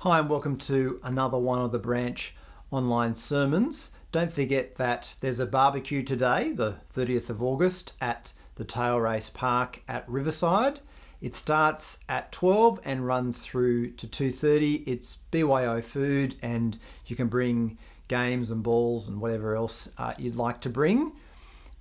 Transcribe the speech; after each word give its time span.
Hi, 0.00 0.18
and 0.18 0.28
welcome 0.28 0.58
to 0.58 1.00
another 1.02 1.38
one 1.38 1.62
of 1.62 1.72
the 1.72 1.78
branch 1.78 2.34
online 2.70 3.14
sermons. 3.14 3.92
Don't 4.12 4.30
forget 4.30 4.74
that 4.74 5.14
there's 5.20 5.40
a 5.40 5.46
barbecue 5.46 6.02
today, 6.02 6.52
the 6.52 6.74
30th 6.94 7.30
of 7.30 7.42
August, 7.42 7.94
at 7.98 8.34
the 8.56 8.64
Tail 8.64 9.00
Race 9.00 9.30
Park 9.30 9.80
at 9.88 10.06
Riverside. 10.06 10.80
It 11.22 11.34
starts 11.34 11.96
at 12.10 12.30
12 12.30 12.78
and 12.84 13.06
runs 13.06 13.38
through 13.38 13.92
to 13.92 14.06
2:30. 14.06 14.84
It's 14.86 15.16
BYO 15.30 15.80
food, 15.80 16.34
and 16.42 16.76
you 17.06 17.16
can 17.16 17.28
bring 17.28 17.78
games 18.06 18.50
and 18.50 18.62
balls 18.62 19.08
and 19.08 19.18
whatever 19.18 19.56
else 19.56 19.88
uh, 19.96 20.12
you'd 20.18 20.36
like 20.36 20.60
to 20.60 20.68
bring 20.68 21.12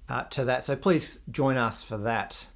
uh, 0.08 0.24
to 0.30 0.46
that. 0.46 0.64
So 0.64 0.78
please 0.78 1.20
join 1.30 1.58
us 1.58 1.84
for 1.84 1.98
that. 1.98 2.48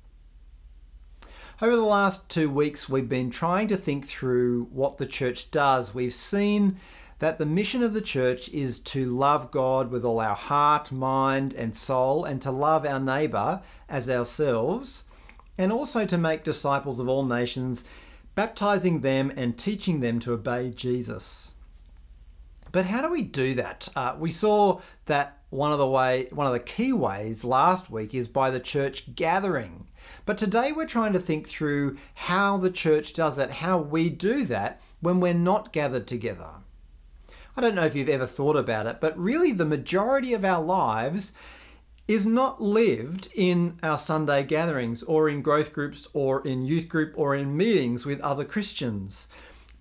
Over 1.61 1.75
the 1.75 1.81
last 1.81 2.29
two 2.29 2.49
weeks, 2.49 2.87
we've 2.87 3.09
been 3.09 3.29
trying 3.29 3.67
to 3.67 3.75
think 3.75 4.05
through 4.05 4.69
what 4.71 4.97
the 4.97 5.05
church 5.05 5.51
does. 5.51 5.93
We've 5.93 6.13
seen 6.13 6.77
that 7.19 7.37
the 7.37 7.45
mission 7.45 7.83
of 7.83 7.93
the 7.93 7.99
church 7.99 8.47
is 8.49 8.79
to 8.79 9.03
love 9.03 9.51
God 9.51 9.91
with 9.91 10.05
all 10.05 10.21
our 10.21 10.37
heart, 10.37 10.89
mind, 10.89 11.53
and 11.53 11.75
soul, 11.75 12.23
and 12.23 12.41
to 12.43 12.49
love 12.49 12.85
our 12.85 12.99
neighbour 13.01 13.61
as 13.89 14.09
ourselves, 14.09 15.03
and 15.57 15.73
also 15.73 16.05
to 16.05 16.17
make 16.17 16.45
disciples 16.45 16.97
of 16.97 17.09
all 17.09 17.25
nations, 17.25 17.83
baptizing 18.35 19.01
them 19.01 19.29
and 19.35 19.57
teaching 19.57 19.99
them 19.99 20.21
to 20.21 20.31
obey 20.31 20.69
Jesus. 20.69 21.51
But 22.71 22.85
how 22.85 23.01
do 23.01 23.11
we 23.11 23.23
do 23.23 23.53
that? 23.55 23.89
Uh, 23.97 24.15
we 24.17 24.31
saw 24.31 24.79
that 25.07 25.39
one 25.49 25.73
of 25.73 25.77
the 25.77 25.89
way, 25.89 26.29
one 26.31 26.47
of 26.47 26.53
the 26.53 26.59
key 26.61 26.93
ways 26.93 27.43
last 27.43 27.91
week 27.91 28.13
is 28.13 28.29
by 28.29 28.49
the 28.49 28.61
church 28.61 29.13
gathering. 29.13 29.87
But 30.25 30.37
today 30.37 30.71
we're 30.71 30.85
trying 30.85 31.13
to 31.13 31.19
think 31.19 31.47
through 31.47 31.97
how 32.13 32.57
the 32.57 32.71
church 32.71 33.13
does 33.13 33.35
that, 33.35 33.51
how 33.51 33.79
we 33.79 34.09
do 34.09 34.43
that 34.45 34.81
when 35.01 35.19
we're 35.19 35.33
not 35.33 35.73
gathered 35.73 36.07
together. 36.07 36.49
I 37.57 37.61
don't 37.61 37.75
know 37.75 37.85
if 37.85 37.95
you've 37.95 38.09
ever 38.09 38.25
thought 38.25 38.55
about 38.55 38.87
it, 38.87 39.01
but 39.01 39.17
really 39.17 39.51
the 39.51 39.65
majority 39.65 40.33
of 40.33 40.45
our 40.45 40.63
lives 40.63 41.33
is 42.07 42.25
not 42.25 42.61
lived 42.61 43.29
in 43.35 43.77
our 43.83 43.97
Sunday 43.97 44.43
gatherings 44.43 45.03
or 45.03 45.29
in 45.29 45.41
growth 45.41 45.73
groups 45.73 46.07
or 46.13 46.45
in 46.47 46.65
youth 46.65 46.87
group 46.87 47.13
or 47.15 47.35
in 47.35 47.55
meetings 47.55 48.05
with 48.05 48.19
other 48.21 48.43
Christians. 48.43 49.27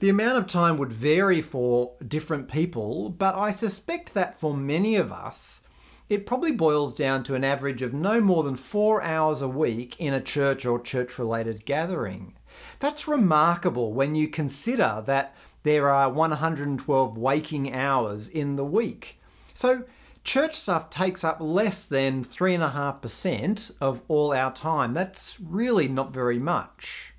The 0.00 0.10
amount 0.10 0.38
of 0.38 0.46
time 0.46 0.76
would 0.76 0.92
vary 0.92 1.40
for 1.40 1.94
different 2.06 2.48
people, 2.48 3.08
but 3.10 3.34
I 3.34 3.50
suspect 3.50 4.12
that 4.14 4.38
for 4.38 4.54
many 4.54 4.94
of 4.94 5.10
us, 5.10 5.62
it 6.08 6.26
probably 6.26 6.52
boils 6.52 6.94
down 6.94 7.22
to 7.24 7.34
an 7.34 7.44
average 7.44 7.82
of 7.82 7.92
no 7.92 8.20
more 8.20 8.42
than 8.42 8.56
four 8.56 9.02
hours 9.02 9.42
a 9.42 9.48
week 9.48 9.96
in 9.98 10.14
a 10.14 10.20
church 10.20 10.64
or 10.64 10.80
church 10.80 11.18
related 11.18 11.64
gathering. 11.64 12.34
That's 12.80 13.06
remarkable 13.06 13.92
when 13.92 14.14
you 14.14 14.28
consider 14.28 15.02
that 15.06 15.34
there 15.64 15.90
are 15.90 16.10
112 16.10 17.18
waking 17.18 17.74
hours 17.74 18.28
in 18.28 18.56
the 18.56 18.64
week. 18.64 19.20
So, 19.52 19.84
church 20.24 20.54
stuff 20.54 20.88
takes 20.88 21.24
up 21.24 21.38
less 21.40 21.86
than 21.86 22.24
3.5% 22.24 23.72
of 23.80 24.02
all 24.08 24.32
our 24.32 24.52
time. 24.52 24.94
That's 24.94 25.38
really 25.40 25.88
not 25.88 26.12
very 26.14 26.38
much. 26.38 27.12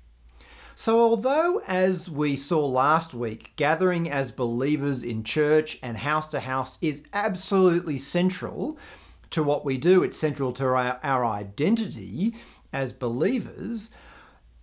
So, 0.82 0.98
although, 0.98 1.60
as 1.66 2.08
we 2.08 2.36
saw 2.36 2.64
last 2.64 3.12
week, 3.12 3.52
gathering 3.56 4.10
as 4.10 4.32
believers 4.32 5.02
in 5.02 5.24
church 5.24 5.78
and 5.82 5.98
house 5.98 6.26
to 6.28 6.40
house 6.40 6.78
is 6.80 7.02
absolutely 7.12 7.98
central 7.98 8.78
to 9.28 9.42
what 9.42 9.62
we 9.62 9.76
do, 9.76 10.02
it's 10.02 10.16
central 10.16 10.52
to 10.52 10.64
our, 10.64 10.98
our 11.02 11.26
identity 11.26 12.34
as 12.72 12.94
believers, 12.94 13.90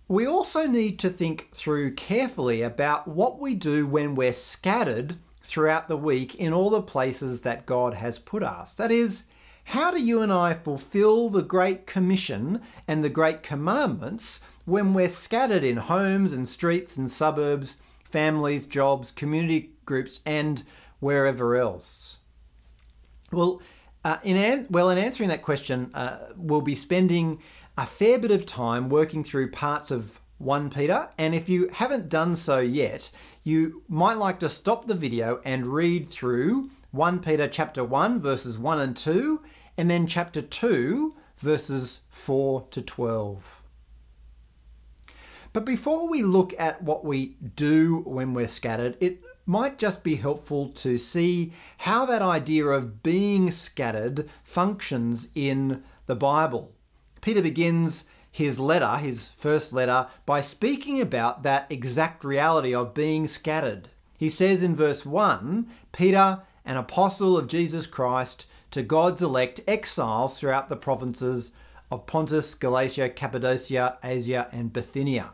we 0.08 0.26
also 0.26 0.66
need 0.66 0.98
to 0.98 1.08
think 1.08 1.50
through 1.54 1.94
carefully 1.94 2.62
about 2.62 3.06
what 3.06 3.38
we 3.38 3.54
do 3.54 3.86
when 3.86 4.16
we're 4.16 4.32
scattered 4.32 5.18
throughout 5.44 5.86
the 5.86 5.96
week 5.96 6.34
in 6.34 6.52
all 6.52 6.70
the 6.70 6.82
places 6.82 7.42
that 7.42 7.64
God 7.64 7.94
has 7.94 8.18
put 8.18 8.42
us. 8.42 8.74
That 8.74 8.90
is, 8.90 9.26
how 9.62 9.92
do 9.92 10.02
you 10.02 10.20
and 10.20 10.32
I 10.32 10.54
fulfill 10.54 11.30
the 11.30 11.42
Great 11.42 11.86
Commission 11.86 12.60
and 12.88 13.04
the 13.04 13.08
Great 13.08 13.44
Commandments 13.44 14.40
when 14.68 14.92
we're 14.92 15.08
scattered 15.08 15.64
in 15.64 15.78
homes 15.78 16.34
and 16.34 16.46
streets 16.46 16.98
and 16.98 17.10
suburbs, 17.10 17.78
families, 18.04 18.66
jobs, 18.66 19.10
community 19.10 19.72
groups, 19.86 20.20
and 20.26 20.62
wherever 21.00 21.56
else? 21.56 22.18
Well, 23.32 23.62
uh, 24.04 24.18
in 24.22 24.36
an- 24.36 24.66
well, 24.68 24.90
in 24.90 24.98
answering 24.98 25.30
that 25.30 25.40
question, 25.40 25.90
uh, 25.94 26.32
we'll 26.36 26.60
be 26.60 26.74
spending 26.74 27.38
a 27.78 27.86
fair 27.86 28.18
bit 28.18 28.30
of 28.30 28.44
time 28.44 28.90
working 28.90 29.24
through 29.24 29.50
parts 29.50 29.90
of 29.90 30.20
1 30.36 30.68
Peter, 30.68 31.08
and 31.16 31.34
if 31.34 31.48
you 31.48 31.70
haven't 31.72 32.10
done 32.10 32.34
so 32.34 32.58
yet, 32.58 33.10
you 33.44 33.82
might 33.88 34.18
like 34.18 34.38
to 34.40 34.50
stop 34.50 34.86
the 34.86 34.94
video 34.94 35.40
and 35.44 35.66
read 35.66 36.10
through 36.10 36.68
1 36.90 37.20
Peter 37.20 37.48
chapter 37.48 37.82
1 37.82 38.18
verses 38.18 38.58
1 38.58 38.78
and 38.78 38.96
2, 38.96 39.40
and 39.78 39.90
then 39.90 40.06
chapter 40.06 40.42
2 40.42 41.14
verses 41.38 42.02
4 42.10 42.66
to 42.70 42.82
12. 42.82 43.62
But 45.52 45.64
before 45.64 46.08
we 46.08 46.22
look 46.22 46.54
at 46.58 46.82
what 46.82 47.04
we 47.04 47.36
do 47.56 48.02
when 48.04 48.34
we're 48.34 48.48
scattered, 48.48 48.96
it 49.00 49.22
might 49.46 49.78
just 49.78 50.04
be 50.04 50.16
helpful 50.16 50.68
to 50.68 50.98
see 50.98 51.52
how 51.78 52.04
that 52.04 52.20
idea 52.20 52.66
of 52.66 53.02
being 53.02 53.50
scattered 53.50 54.28
functions 54.44 55.28
in 55.34 55.82
the 56.06 56.14
Bible. 56.14 56.72
Peter 57.22 57.40
begins 57.40 58.04
his 58.30 58.60
letter, 58.60 58.96
his 58.96 59.30
first 59.36 59.72
letter, 59.72 60.06
by 60.26 60.40
speaking 60.40 61.00
about 61.00 61.42
that 61.42 61.66
exact 61.70 62.24
reality 62.24 62.74
of 62.74 62.92
being 62.94 63.26
scattered. 63.26 63.88
He 64.18 64.28
says 64.28 64.62
in 64.62 64.74
verse 64.74 65.06
1 65.06 65.66
Peter, 65.92 66.42
an 66.64 66.76
apostle 66.76 67.36
of 67.36 67.48
Jesus 67.48 67.86
Christ, 67.86 68.46
to 68.70 68.82
God's 68.82 69.22
elect 69.22 69.62
exiles 69.66 70.38
throughout 70.38 70.68
the 70.68 70.76
provinces 70.76 71.52
of 71.90 72.06
Pontus, 72.06 72.54
Galatia, 72.54 73.08
Cappadocia, 73.08 73.96
Asia, 74.04 74.48
and 74.52 74.72
Bithynia. 74.72 75.30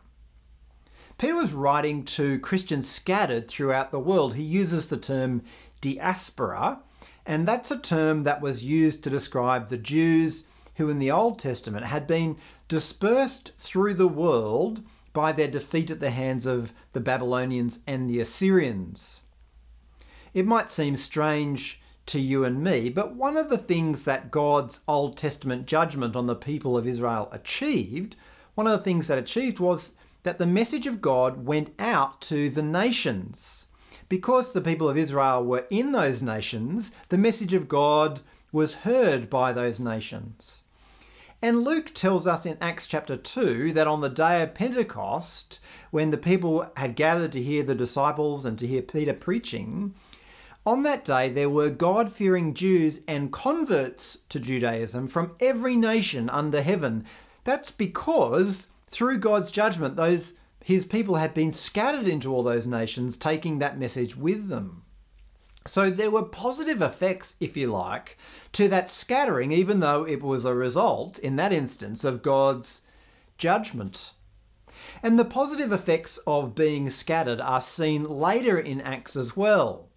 Peter 1.24 1.36
was 1.36 1.54
writing 1.54 2.04
to 2.04 2.38
Christians 2.40 2.86
scattered 2.86 3.48
throughout 3.48 3.90
the 3.90 3.98
world. 3.98 4.34
He 4.34 4.42
uses 4.42 4.88
the 4.88 4.98
term 4.98 5.40
diaspora, 5.80 6.80
and 7.24 7.48
that's 7.48 7.70
a 7.70 7.78
term 7.78 8.24
that 8.24 8.42
was 8.42 8.66
used 8.66 9.02
to 9.02 9.08
describe 9.08 9.68
the 9.68 9.78
Jews 9.78 10.44
who 10.74 10.90
in 10.90 10.98
the 10.98 11.10
Old 11.10 11.38
Testament 11.38 11.86
had 11.86 12.06
been 12.06 12.36
dispersed 12.68 13.52
through 13.56 13.94
the 13.94 14.06
world 14.06 14.82
by 15.14 15.32
their 15.32 15.48
defeat 15.48 15.90
at 15.90 15.98
the 15.98 16.10
hands 16.10 16.44
of 16.44 16.74
the 16.92 17.00
Babylonians 17.00 17.78
and 17.86 18.10
the 18.10 18.20
Assyrians. 18.20 19.22
It 20.34 20.44
might 20.44 20.70
seem 20.70 20.94
strange 20.94 21.80
to 22.04 22.20
you 22.20 22.44
and 22.44 22.62
me, 22.62 22.91
but 22.91 23.16
one 23.16 23.38
of 23.38 23.48
the 23.48 23.56
things 23.56 24.04
that 24.04 24.30
God's 24.30 24.80
Old 24.86 25.16
Testament 25.16 25.64
judgment 25.64 26.16
on 26.16 26.26
the 26.26 26.36
people 26.36 26.76
of 26.76 26.86
Israel 26.86 27.30
achieved, 27.32 28.14
one 28.54 28.66
of 28.66 28.72
the 28.78 28.84
things 28.84 29.08
that 29.08 29.16
achieved 29.16 29.58
was 29.58 29.92
that 30.24 30.38
the 30.38 30.46
message 30.46 30.86
of 30.86 31.00
God 31.00 31.46
went 31.46 31.70
out 31.78 32.20
to 32.22 32.50
the 32.50 32.62
nations. 32.62 33.66
Because 34.08 34.52
the 34.52 34.60
people 34.60 34.88
of 34.88 34.98
Israel 34.98 35.44
were 35.44 35.66
in 35.70 35.92
those 35.92 36.22
nations, 36.22 36.90
the 37.08 37.18
message 37.18 37.54
of 37.54 37.68
God 37.68 38.20
was 38.52 38.74
heard 38.74 39.30
by 39.30 39.52
those 39.52 39.78
nations. 39.80 40.60
And 41.42 41.62
Luke 41.62 41.92
tells 41.92 42.26
us 42.26 42.46
in 42.46 42.56
Acts 42.60 42.86
chapter 42.86 43.16
2 43.16 43.72
that 43.72 43.86
on 43.86 44.00
the 44.00 44.08
day 44.08 44.42
of 44.42 44.54
Pentecost, 44.54 45.60
when 45.90 46.10
the 46.10 46.16
people 46.16 46.70
had 46.76 46.96
gathered 46.96 47.32
to 47.32 47.42
hear 47.42 47.62
the 47.62 47.74
disciples 47.74 48.46
and 48.46 48.58
to 48.58 48.66
hear 48.66 48.80
Peter 48.80 49.12
preaching, 49.12 49.94
on 50.64 50.84
that 50.84 51.04
day 51.04 51.28
there 51.28 51.50
were 51.50 51.68
God 51.68 52.10
fearing 52.10 52.54
Jews 52.54 53.00
and 53.06 53.30
converts 53.30 54.18
to 54.30 54.41
Judaism 54.41 55.06
from 55.06 55.34
every 55.38 55.76
nation 55.76 56.30
under 56.30 56.62
heaven. 56.62 57.04
That's 57.44 57.70
because 57.70 58.68
through 58.87 59.19
God's 59.19 59.50
judgment, 59.50 59.97
those 59.97 60.34
his 60.65 60.87
people 60.87 61.17
had 61.17 61.34
been 61.34 61.53
scattered 61.53 62.09
into 62.09 62.33
all 62.33 62.43
those 62.43 62.67
nations, 62.67 63.19
taking 63.19 63.59
that 63.59 63.78
message 63.78 64.16
with 64.16 64.48
them. 64.48 64.83
So 65.66 65.91
there 65.91 66.10
were 66.10 66.22
positive 66.22 66.81
effects, 66.81 67.36
if 67.39 67.54
you 67.54 67.66
like, 67.66 68.16
to 68.53 68.69
that 68.69 68.89
scattering, 68.89 69.53
even 69.53 69.81
though 69.81 70.07
it 70.07 70.22
was 70.22 70.47
a 70.47 70.54
result, 70.54 71.19
in 71.19 71.36
that 71.36 71.53
instance, 71.53 72.03
of 72.03 72.22
God's 72.22 72.81
judgment. 73.36 74.15
And 75.03 75.19
the 75.19 75.25
positive 75.27 75.71
effects 75.71 76.19
of 76.27 76.54
being 76.54 76.89
scattered 76.89 77.42
are 77.42 77.60
seen 77.60 78.04
later 78.04 78.59
in 78.59 78.80
Acts 78.80 79.16
as 79.16 79.37
well. 79.37 79.91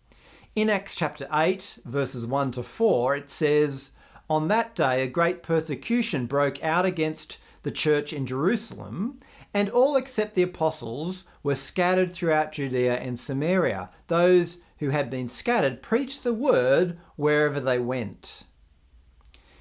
In 0.54 0.70
Acts 0.70 0.96
chapter 0.96 1.28
8, 1.32 1.80
verses 1.86 2.26
1 2.26 2.52
to 2.52 2.64
4, 2.64 3.16
it 3.16 3.30
says, 3.30 3.92
On 4.30 4.50
that 4.50 4.76
day 4.76 5.04
a 5.04 5.08
great 5.08 5.44
persecution 5.44 6.26
broke 6.26 6.62
out 6.62 6.86
against 6.86 7.38
the 7.68 7.72
church 7.72 8.14
in 8.14 8.26
Jerusalem, 8.26 9.20
and 9.54 9.70
all 9.70 9.98
except 9.98 10.36
the 10.36 10.42
apostles 10.42 11.26
were 11.44 11.54
scattered 11.54 12.14
throughout 12.14 12.54
Judea 12.54 12.96
and 12.96 13.20
Samaria. 13.20 13.90
Those 14.08 14.60
who 14.78 14.92
had 14.92 15.10
been 15.10 15.28
scattered 15.28 15.84
preached 15.84 16.24
the 16.24 16.32
word 16.32 16.98
wherever 17.18 17.60
they 17.60 17.78
went. 17.78 18.44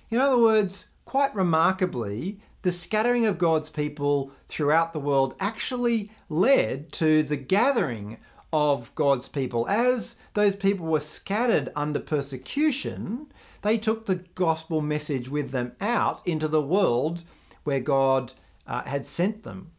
In 0.08 0.20
other 0.20 0.38
words, 0.38 0.86
quite 1.04 1.34
remarkably, 1.34 2.38
the 2.62 2.70
scattering 2.70 3.26
of 3.26 3.38
God's 3.38 3.70
people 3.70 4.30
throughout 4.46 4.92
the 4.92 5.00
world 5.00 5.34
actually 5.40 6.12
led 6.28 6.92
to 6.92 7.24
the 7.24 7.36
gathering 7.36 8.18
of 8.52 8.94
God's 8.94 9.28
people. 9.28 9.68
As 9.68 10.14
those 10.34 10.54
people 10.54 10.86
were 10.86 11.00
scattered 11.00 11.72
under 11.74 11.98
persecution, 11.98 13.32
they 13.62 13.78
took 13.78 14.06
the 14.06 14.22
gospel 14.36 14.80
message 14.80 15.28
with 15.28 15.50
them 15.50 15.72
out 15.80 16.24
into 16.24 16.46
the 16.46 16.62
world 16.62 17.24
where 17.66 17.80
God 17.80 18.32
uh, 18.66 18.82
had 18.84 19.04
sent 19.04 19.42
them. 19.42 19.72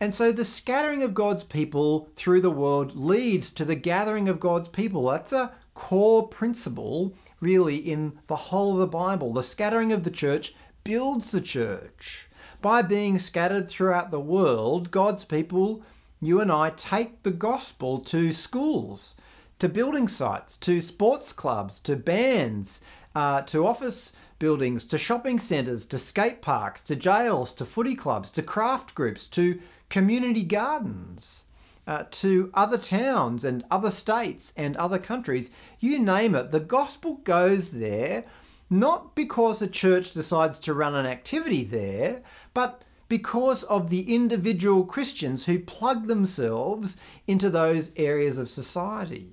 And 0.00 0.14
so 0.14 0.32
the 0.32 0.46
scattering 0.46 1.02
of 1.02 1.12
God's 1.12 1.44
people 1.44 2.08
through 2.16 2.40
the 2.40 2.50
world 2.50 2.96
leads 2.96 3.50
to 3.50 3.66
the 3.66 3.74
gathering 3.74 4.28
of 4.28 4.40
God's 4.40 4.68
people. 4.68 5.06
That's 5.06 5.32
a 5.32 5.52
core 5.74 6.26
principle, 6.26 7.14
really, 7.40 7.76
in 7.76 8.18
the 8.26 8.36
whole 8.36 8.72
of 8.72 8.78
the 8.78 8.86
Bible. 8.86 9.34
The 9.34 9.42
scattering 9.42 9.92
of 9.92 10.04
the 10.04 10.10
church 10.10 10.54
builds 10.84 11.30
the 11.30 11.40
church. 11.40 12.28
By 12.62 12.80
being 12.80 13.18
scattered 13.18 13.68
throughout 13.68 14.10
the 14.10 14.20
world, 14.20 14.90
God's 14.90 15.26
people, 15.26 15.82
you 16.20 16.40
and 16.40 16.50
I, 16.50 16.70
take 16.70 17.22
the 17.22 17.30
gospel 17.30 18.00
to 18.00 18.32
schools, 18.32 19.14
to 19.58 19.68
building 19.68 20.08
sites, 20.08 20.56
to 20.58 20.80
sports 20.80 21.32
clubs, 21.34 21.78
to 21.80 21.96
bands, 21.96 22.80
uh, 23.14 23.42
to 23.42 23.66
office 23.66 24.12
buildings, 24.40 24.84
to 24.86 24.98
shopping 24.98 25.38
centres, 25.38 25.86
to 25.86 25.98
skate 25.98 26.42
parks, 26.42 26.80
to 26.82 26.96
jails, 26.96 27.52
to 27.52 27.64
footy 27.64 27.94
clubs, 27.94 28.30
to 28.30 28.42
craft 28.42 28.96
groups, 28.96 29.28
to 29.28 29.60
community 29.88 30.42
gardens, 30.42 31.44
uh, 31.86 32.04
to 32.10 32.50
other 32.54 32.78
towns 32.78 33.44
and 33.44 33.64
other 33.70 33.90
states 33.90 34.52
and 34.56 34.76
other 34.76 34.98
countries. 34.98 35.50
You 35.78 36.00
name 36.00 36.34
it, 36.34 36.50
the 36.50 36.58
gospel 36.58 37.20
goes 37.22 37.70
there 37.70 38.24
not 38.70 39.16
because 39.16 39.58
the 39.58 39.66
church 39.66 40.12
decides 40.12 40.60
to 40.60 40.72
run 40.72 40.94
an 40.94 41.04
activity 41.04 41.64
there, 41.64 42.22
but 42.54 42.84
because 43.08 43.64
of 43.64 43.90
the 43.90 44.14
individual 44.14 44.84
Christians 44.84 45.46
who 45.46 45.58
plug 45.58 46.06
themselves 46.06 46.96
into 47.26 47.50
those 47.50 47.90
areas 47.96 48.38
of 48.38 48.48
society. 48.48 49.32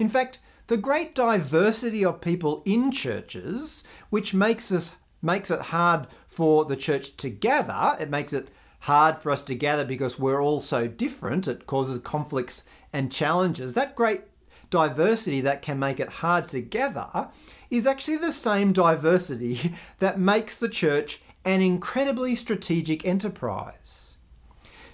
In 0.00 0.08
fact, 0.08 0.40
the 0.66 0.76
great 0.76 1.14
diversity 1.14 2.04
of 2.04 2.20
people 2.20 2.62
in 2.64 2.90
churches, 2.90 3.84
which 4.10 4.32
makes 4.32 4.72
us 4.72 4.94
makes 5.20 5.50
it 5.50 5.60
hard 5.60 6.06
for 6.28 6.64
the 6.66 6.76
church 6.76 7.16
to 7.16 7.30
gather, 7.30 7.96
it 7.98 8.10
makes 8.10 8.32
it 8.32 8.48
hard 8.80 9.18
for 9.18 9.30
us 9.30 9.40
to 9.40 9.54
gather 9.54 9.84
because 9.84 10.18
we're 10.18 10.42
all 10.42 10.58
so 10.58 10.86
different. 10.86 11.48
It 11.48 11.66
causes 11.66 11.98
conflicts 12.00 12.64
and 12.92 13.10
challenges. 13.10 13.72
That 13.72 13.96
great 13.96 14.22
diversity 14.68 15.40
that 15.40 15.62
can 15.62 15.78
make 15.78 15.98
it 15.98 16.08
hard 16.08 16.48
to 16.50 16.60
gather 16.60 17.28
is 17.70 17.86
actually 17.86 18.18
the 18.18 18.32
same 18.32 18.72
diversity 18.72 19.74
that 19.98 20.20
makes 20.20 20.58
the 20.58 20.68
church 20.68 21.22
an 21.44 21.62
incredibly 21.62 22.34
strategic 22.34 23.06
enterprise. 23.06 24.16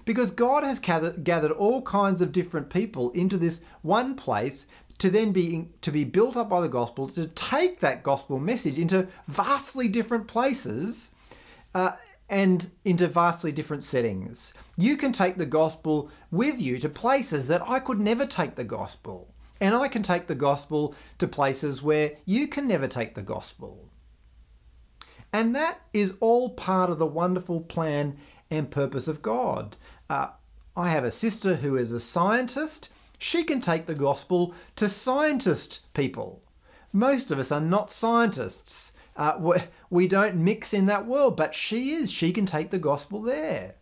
Because 0.05 0.31
God 0.31 0.64
has 0.64 0.78
gathered 0.78 1.52
all 1.52 1.82
kinds 1.82 2.20
of 2.20 2.32
different 2.32 2.70
people 2.70 3.11
into 3.11 3.37
this 3.37 3.61
one 3.82 4.14
place 4.14 4.66
to 5.00 5.11
then 5.11 5.32
be 5.32 5.69
to 5.81 5.91
be 5.91 6.05
built 6.05 6.37
up 6.37 6.49
by 6.49 6.61
the 6.61 6.69
gospel 6.69 7.08
to 7.08 7.26
take 7.29 7.81
that 7.81 8.02
gospel 8.02 8.38
message 8.38 8.79
into 8.79 9.08
vastly 9.26 9.88
different 9.88 10.29
places 10.29 11.11
uh, 11.75 11.93
and 12.29 12.70
into 12.85 13.08
vastly 13.08 13.50
different 13.50 13.82
settings. 13.82 14.55
You 14.76 14.97
can 14.97 15.12
take 15.12 15.37
the 15.37 15.47
gospel 15.47 16.11
with 16.31 16.61
you 16.61 16.79
to 16.79 16.88
places 16.88 17.49
that 17.49 17.62
I 17.67 17.81
could 17.81 17.99
never 17.99 18.25
take 18.25 18.55
the 18.55 18.64
gospel. 18.64 19.35
And 19.61 19.75
I 19.75 19.88
can 19.88 20.02
take 20.02 20.26
the 20.26 20.35
gospel 20.35 20.94
to 21.19 21.29
places 21.29 21.82
where 21.82 22.12
you 22.25 22.47
can 22.47 22.67
never 22.67 22.87
take 22.87 23.14
the 23.14 23.23
gospel. 23.23 23.91
And 25.32 25.55
that 25.55 25.81
is 25.93 26.14
all 26.20 26.50
part 26.50 26.88
of 26.88 26.99
the 26.99 27.06
wonderful 27.06 27.61
plan 27.61 28.17
and 28.50 28.70
purpose 28.70 29.06
of 29.06 29.23
God. 29.23 29.76
Uh, 30.08 30.29
I 30.76 30.91
have 30.91 31.05
a 31.05 31.11
sister 31.11 31.56
who 31.56 31.76
is 31.76 31.93
a 31.93 32.00
scientist. 32.00 32.88
She 33.22 33.44
can 33.44 33.61
take 33.61 33.84
the 33.84 33.94
gospel 33.94 34.55
to 34.76 34.88
scientist 34.88 35.93
people. 35.93 36.43
Most 36.90 37.31
of 37.31 37.38
us 37.38 37.52
are 37.52 37.61
not 37.61 37.90
scientists. 37.90 38.93
Uh, 39.14 39.58
we 39.90 40.08
don't 40.08 40.37
mix 40.37 40.72
in 40.72 40.87
that 40.87 41.06
world, 41.06 41.37
but 41.37 41.55
she 41.55 41.93
is. 41.93 42.11
She 42.11 42.32
can 42.32 42.46
take 42.46 42.70
the 42.70 42.78
gospel 42.78 43.20
there. 43.20 43.75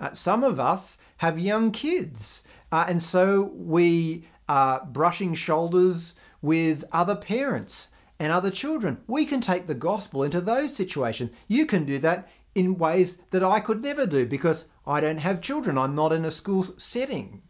Uh, 0.00 0.12
some 0.12 0.42
of 0.42 0.58
us 0.58 0.98
have 1.18 1.38
young 1.38 1.70
kids, 1.70 2.42
uh, 2.72 2.84
and 2.88 3.00
so 3.00 3.52
we 3.54 4.24
are 4.48 4.84
brushing 4.84 5.34
shoulders 5.34 6.16
with 6.42 6.84
other 6.90 7.14
parents 7.14 7.88
and 8.18 8.32
other 8.32 8.50
children. 8.50 8.98
We 9.06 9.24
can 9.24 9.40
take 9.40 9.68
the 9.68 9.74
gospel 9.74 10.24
into 10.24 10.40
those 10.40 10.74
situations. 10.74 11.30
You 11.46 11.64
can 11.64 11.84
do 11.84 12.00
that 12.00 12.28
in 12.56 12.76
ways 12.76 13.18
that 13.30 13.44
I 13.44 13.60
could 13.60 13.82
never 13.82 14.04
do 14.04 14.26
because 14.26 14.64
I 14.84 15.00
don't 15.00 15.18
have 15.18 15.40
children. 15.40 15.78
I'm 15.78 15.94
not 15.94 16.12
in 16.12 16.24
a 16.24 16.30
school 16.32 16.64
setting. 16.76 17.42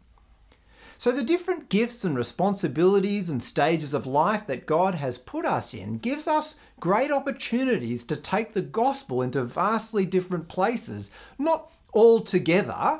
So, 0.99 1.13
the 1.13 1.23
different 1.23 1.69
gifts 1.69 2.03
and 2.03 2.17
responsibilities 2.17 3.29
and 3.29 3.41
stages 3.41 3.93
of 3.93 4.05
life 4.05 4.45
that 4.47 4.65
God 4.65 4.95
has 4.95 5.17
put 5.17 5.45
us 5.45 5.73
in 5.73 5.97
gives 5.97 6.27
us 6.27 6.57
great 6.77 7.09
opportunities 7.09 8.03
to 8.03 8.17
take 8.17 8.51
the 8.51 8.61
gospel 8.61 9.21
into 9.21 9.45
vastly 9.45 10.05
different 10.05 10.49
places, 10.49 11.09
not 11.37 11.71
all 11.93 12.19
together, 12.19 12.99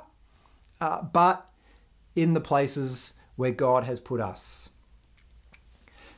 uh, 0.80 1.01
but 1.01 1.51
in 2.16 2.31
the 2.31 2.40
places 2.40 3.16
where 3.36 3.51
God 3.51 3.84
has 3.84 4.00
put 4.00 4.22
us. 4.22 4.69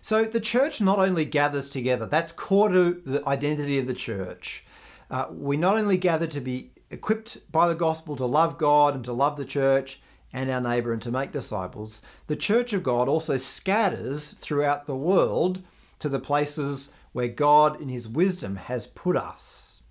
So, 0.01 0.23
the 0.23 0.39
church 0.39 0.81
not 0.81 0.99
only 0.99 1.25
gathers 1.25 1.67
together, 1.67 2.05
that's 2.05 2.31
core 2.31 2.69
to 2.69 3.01
the 3.03 3.27
identity 3.27 3.79
of 3.79 3.87
the 3.87 3.95
church. 3.95 4.63
Uh, 5.09 5.29
we 5.31 5.57
not 5.57 5.77
only 5.77 5.97
gather 5.97 6.27
to 6.27 6.41
be 6.41 6.73
equipped 6.91 7.51
by 7.51 7.67
the 7.67 7.73
gospel 7.73 8.15
to 8.17 8.25
love 8.27 8.59
God 8.59 8.93
and 8.93 9.05
to 9.05 9.13
love 9.13 9.35
the 9.35 9.45
church, 9.45 9.99
and 10.33 10.49
our 10.49 10.61
neighbour 10.61 10.93
and 10.93 11.01
to 11.01 11.11
make 11.11 11.31
disciples, 11.31 12.01
the 12.27 12.35
Church 12.35 12.73
of 12.73 12.83
God 12.83 13.07
also 13.07 13.37
scatters 13.37 14.33
throughout 14.33 14.85
the 14.85 14.95
world 14.95 15.61
to 15.99 16.09
the 16.09 16.19
places 16.19 16.89
where 17.11 17.27
God, 17.27 17.81
in 17.81 17.89
His 17.89 18.07
wisdom, 18.07 18.55
has 18.55 18.87
put 18.87 19.15
us. 19.15 19.81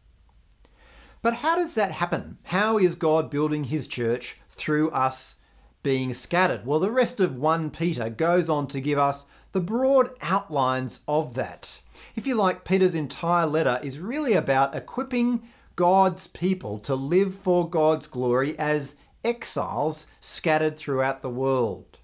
But 1.23 1.35
how 1.35 1.57
does 1.57 1.75
that 1.75 1.93
happen? 1.93 2.39
How 2.45 2.79
is 2.79 2.95
God 2.95 3.31
building 3.31 3.65
His 3.65 3.87
church 3.87 4.39
through 4.49 4.91
us 4.91 5.37
being 5.83 6.15
scattered? 6.15 6.65
Well, 6.65 6.81
the 6.81 6.91
rest 6.91 7.21
of 7.21 7.37
1 7.37 7.71
Peter 7.71 8.09
goes 8.09 8.49
on 8.49 8.67
to 8.69 8.81
give 8.81 8.99
us 8.99 9.27
the 9.53 9.61
broad 9.61 10.11
outlines 10.23 11.01
of 11.07 11.35
that. 11.35 11.81
If 12.17 12.27
you 12.27 12.35
like, 12.35 12.65
Peter's 12.65 12.95
entire 12.95 13.47
letter 13.47 13.79
is 13.83 13.99
really 13.99 14.33
about 14.33 14.75
equipping 14.75 15.43
God's 15.77 16.27
people 16.27 16.79
to 16.81 16.95
live 16.95 17.35
for 17.35 17.69
God's 17.69 18.07
glory 18.07 18.59
as 18.59 18.95
exiles 19.25 20.07
scattered 20.21 20.77
throughout 20.77 21.23
the 21.23 21.31
world. 21.31 21.99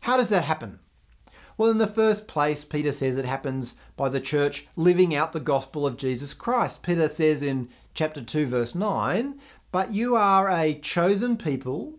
How 0.00 0.16
does 0.16 0.30
that 0.30 0.44
happen? 0.44 0.80
Well, 1.56 1.70
in 1.70 1.78
the 1.78 1.86
first 1.86 2.26
place, 2.26 2.64
Peter 2.64 2.92
says 2.92 3.16
it 3.16 3.24
happens 3.24 3.74
by 3.96 4.08
the 4.08 4.20
church 4.20 4.66
living 4.74 5.14
out 5.14 5.32
the 5.32 5.40
gospel 5.40 5.86
of 5.86 5.96
Jesus 5.96 6.34
Christ. 6.34 6.82
Peter 6.82 7.08
says 7.08 7.42
in 7.42 7.68
chapter 7.94 8.22
2, 8.22 8.46
verse 8.46 8.74
9, 8.74 9.38
But 9.70 9.92
you 9.92 10.16
are 10.16 10.50
a 10.50 10.74
chosen 10.80 11.36
people, 11.36 11.98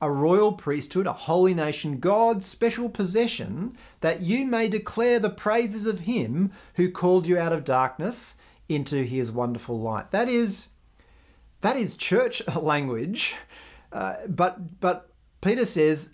a 0.00 0.10
royal 0.10 0.52
priesthood, 0.52 1.06
a 1.06 1.12
holy 1.12 1.52
nation, 1.52 1.98
God's 1.98 2.46
special 2.46 2.88
possession, 2.88 3.76
that 4.00 4.22
you 4.22 4.46
may 4.46 4.68
declare 4.68 5.18
the 5.18 5.30
praises 5.30 5.86
of 5.86 6.00
him 6.00 6.50
who 6.74 6.90
called 6.90 7.26
you 7.26 7.38
out 7.38 7.52
of 7.52 7.64
darkness 7.64 8.34
into 8.68 9.04
his 9.04 9.30
wonderful 9.30 9.78
light. 9.78 10.10
That 10.10 10.28
is, 10.28 10.68
that 11.62 11.76
is 11.76 11.96
church 11.96 12.42
language 12.56 13.34
uh, 13.92 14.14
but 14.28 14.80
but 14.80 15.08
Peter 15.40 15.64
says 15.64 16.10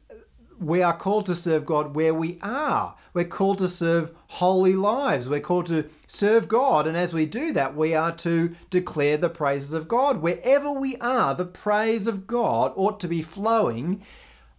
we 0.59 0.83
are 0.83 0.97
called 0.97 1.26
to 1.26 1.37
serve 1.37 1.64
God 1.64 1.95
where 1.95 2.14
we 2.14 2.38
are. 2.43 2.97
We're 3.14 3.25
called 3.25 3.59
to 3.59 3.69
serve 3.69 4.12
holy 4.26 4.75
lives. 4.75 5.28
We're 5.28 5.40
called 5.40 5.67
to 5.67 5.88
serve 6.07 6.49
God. 6.49 6.87
And 6.87 6.97
as 6.97 7.14
we 7.14 7.26
do 7.26 7.52
that, 7.52 7.76
we 7.76 7.95
are 7.95 8.12
to 8.17 8.55
declare 8.71 9.17
the 9.17 9.28
praises 9.28 9.73
of 9.73 9.88
God. 9.88 10.21
Wherever 10.21 10.71
we 10.71 10.97
are, 10.97 11.35
the 11.35 11.45
praise 11.45 12.07
of 12.07 12.26
God 12.26 12.73
ought 12.76 13.00
to 13.00 13.09
be 13.09 13.23
flowing 13.23 14.02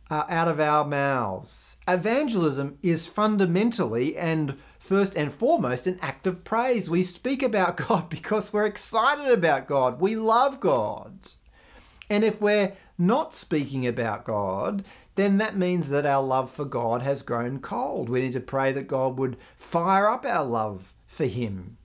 uh, 0.09 0.23
out 0.29 0.47
of 0.47 0.59
our 0.59 0.85
mouths. 0.85 1.77
Evangelism 1.87 2.77
is 2.81 3.07
fundamentally 3.07 4.17
and 4.17 4.57
first 4.89 5.15
and 5.15 5.31
foremost 5.31 5.85
an 5.85 5.99
act 6.01 6.25
of 6.25 6.43
praise. 6.43 6.89
We 6.89 7.03
speak 7.03 7.43
about 7.43 7.77
God 7.87 8.09
because 8.09 8.51
we're 8.51 8.65
excited 8.65 9.31
about 9.31 9.67
God. 9.67 10.01
We 10.01 10.15
love 10.15 10.59
God. 10.59 11.19
And 12.09 12.23
if 12.23 12.41
we're 12.41 12.73
not 12.97 13.35
speaking 13.35 13.85
about 13.85 14.25
God, 14.25 14.83
then 15.13 15.37
that 15.37 15.55
means 15.55 15.91
that 15.91 16.07
our 16.07 16.23
love 16.23 16.49
for 16.49 16.65
God 16.65 17.03
has 17.03 17.21
grown 17.21 17.59
cold. 17.59 18.09
We 18.09 18.21
need 18.21 18.31
to 18.31 18.39
pray 18.39 18.71
that 18.71 18.87
God 18.87 19.19
would 19.19 19.37
fire 19.55 20.09
up 20.09 20.25
our 20.25 20.43
love 20.43 20.95
for 21.05 21.25
Him. 21.27 21.77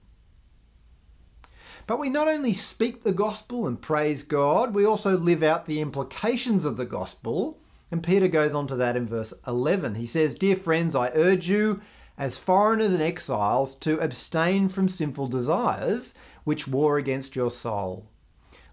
But 1.85 1.99
we 1.99 2.09
not 2.09 2.27
only 2.27 2.53
speak 2.53 3.03
the 3.03 3.11
gospel 3.11 3.67
and 3.67 3.79
praise 3.79 4.23
God, 4.23 4.73
we 4.73 4.83
also 4.83 5.15
live 5.15 5.43
out 5.43 5.67
the 5.67 5.79
implications 5.79 6.65
of 6.65 6.75
the 6.75 6.87
gospel. 6.87 7.59
And 7.91 8.01
Peter 8.01 8.27
goes 8.27 8.55
on 8.55 8.65
to 8.67 8.75
that 8.77 8.97
in 8.97 9.05
verse 9.05 9.31
11. 9.45 9.93
He 9.93 10.07
says, 10.07 10.33
Dear 10.33 10.55
friends, 10.55 10.95
I 10.95 11.11
urge 11.13 11.47
you, 11.47 11.81
as 12.17 12.37
foreigners 12.37 12.93
and 12.93 13.01
exiles, 13.01 13.75
to 13.75 13.99
abstain 13.99 14.67
from 14.69 14.87
sinful 14.87 15.27
desires 15.27 16.13
which 16.43 16.67
war 16.67 16.97
against 16.97 17.35
your 17.35 17.51
soul. 17.51 18.07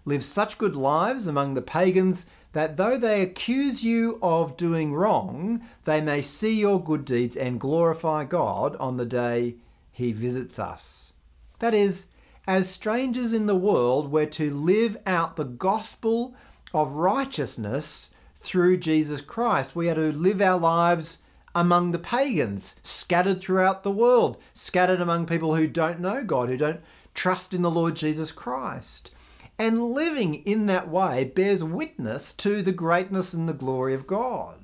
live 0.05 0.23
such 0.23 0.57
good 0.57 0.75
lives 0.75 1.27
among 1.27 1.53
the 1.53 1.61
pagans 1.61 2.25
that 2.53 2.77
though 2.77 2.97
they 2.97 3.21
accuse 3.21 3.83
you 3.83 4.19
of 4.21 4.57
doing 4.57 4.93
wrong, 4.93 5.61
they 5.85 5.99
may 6.01 6.21
see 6.21 6.53
your 6.53 6.81
good 6.81 7.05
deeds 7.05 7.35
and 7.35 7.59
glorify 7.59 8.23
God 8.23 8.75
on 8.77 8.97
the 8.97 9.05
day 9.05 9.55
he 9.91 10.11
visits 10.11 10.59
us. 10.59 11.13
That 11.59 11.73
is, 11.73 12.05
as 12.45 12.69
strangers 12.69 13.33
in 13.33 13.45
the 13.45 13.55
world, 13.55 14.11
we're 14.11 14.25
to 14.27 14.53
live 14.53 14.97
out 15.05 15.35
the 15.35 15.45
gospel 15.45 16.35
of 16.73 16.93
righteousness 16.93 18.09
through 18.35 18.77
Jesus 18.77 19.21
Christ. 19.21 19.75
We 19.75 19.89
are 19.89 19.95
to 19.95 20.11
live 20.11 20.41
our 20.41 20.59
lives 20.59 21.19
among 21.55 21.91
the 21.91 21.99
pagans, 21.99 22.75
scattered 22.83 23.39
throughout 23.41 23.83
the 23.83 23.91
world, 23.91 24.37
scattered 24.53 25.01
among 25.01 25.25
people 25.25 25.55
who 25.55 25.67
don't 25.67 25.99
know 25.99 26.23
God, 26.23 26.49
who 26.49 26.57
don't 26.57 26.81
trust 27.13 27.53
in 27.53 27.61
the 27.61 27.71
Lord 27.71 27.95
Jesus 27.95 28.31
Christ. 28.31 29.11
And 29.59 29.91
living 29.91 30.35
in 30.45 30.65
that 30.65 30.89
way 30.89 31.23
bears 31.23 31.63
witness 31.63 32.33
to 32.33 32.61
the 32.61 32.71
greatness 32.71 33.33
and 33.33 33.47
the 33.47 33.53
glory 33.53 33.93
of 33.93 34.07
God. 34.07 34.59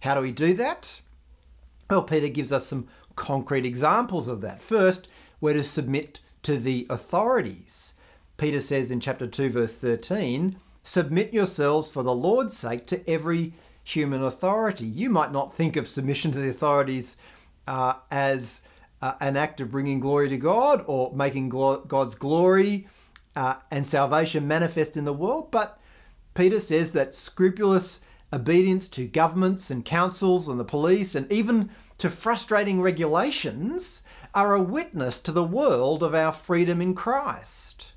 How 0.00 0.14
do 0.14 0.22
we 0.22 0.32
do 0.32 0.54
that? 0.54 1.00
Well, 1.90 2.02
Peter 2.02 2.28
gives 2.28 2.50
us 2.50 2.66
some 2.66 2.88
concrete 3.14 3.66
examples 3.66 4.26
of 4.26 4.40
that. 4.40 4.62
First, 4.62 5.08
we're 5.40 5.54
to 5.54 5.62
submit 5.62 6.20
to 6.42 6.56
the 6.56 6.86
authorities. 6.88 7.94
Peter 8.36 8.60
says 8.60 8.90
in 8.90 9.00
chapter 9.00 9.26
2, 9.26 9.50
verse 9.50 9.74
13, 9.74 10.56
Submit 10.82 11.32
yourselves 11.32 11.90
for 11.90 12.02
the 12.02 12.14
Lord's 12.14 12.56
sake 12.56 12.86
to 12.86 13.08
every 13.08 13.54
human 13.84 14.22
authority. 14.22 14.86
You 14.86 15.10
might 15.10 15.32
not 15.32 15.54
think 15.54 15.76
of 15.76 15.86
submission 15.86 16.32
to 16.32 16.38
the 16.38 16.48
authorities 16.48 17.16
uh, 17.66 17.94
as 18.10 18.62
uh, 19.00 19.14
an 19.20 19.36
act 19.36 19.60
of 19.60 19.70
bringing 19.70 20.00
glory 20.00 20.28
to 20.30 20.38
God 20.38 20.82
or 20.86 21.14
making 21.14 21.50
glo- 21.50 21.80
God's 21.80 22.14
glory 22.14 22.88
uh, 23.36 23.56
and 23.70 23.86
salvation 23.86 24.48
manifest 24.48 24.96
in 24.96 25.04
the 25.04 25.12
world, 25.12 25.50
but 25.50 25.78
Peter 26.34 26.58
says 26.58 26.92
that 26.92 27.14
scrupulous 27.14 28.00
obedience 28.32 28.88
to 28.88 29.06
governments 29.06 29.70
and 29.70 29.84
councils 29.84 30.48
and 30.48 30.58
the 30.58 30.64
police 30.64 31.14
and 31.14 31.30
even 31.30 31.70
to 31.98 32.10
frustrating 32.10 32.80
regulations 32.80 34.02
are 34.34 34.54
a 34.54 34.62
witness 34.62 35.20
to 35.20 35.30
the 35.30 35.44
world 35.44 36.02
of 36.02 36.14
our 36.14 36.32
freedom 36.32 36.80
in 36.80 36.94
Christ. 36.94 37.92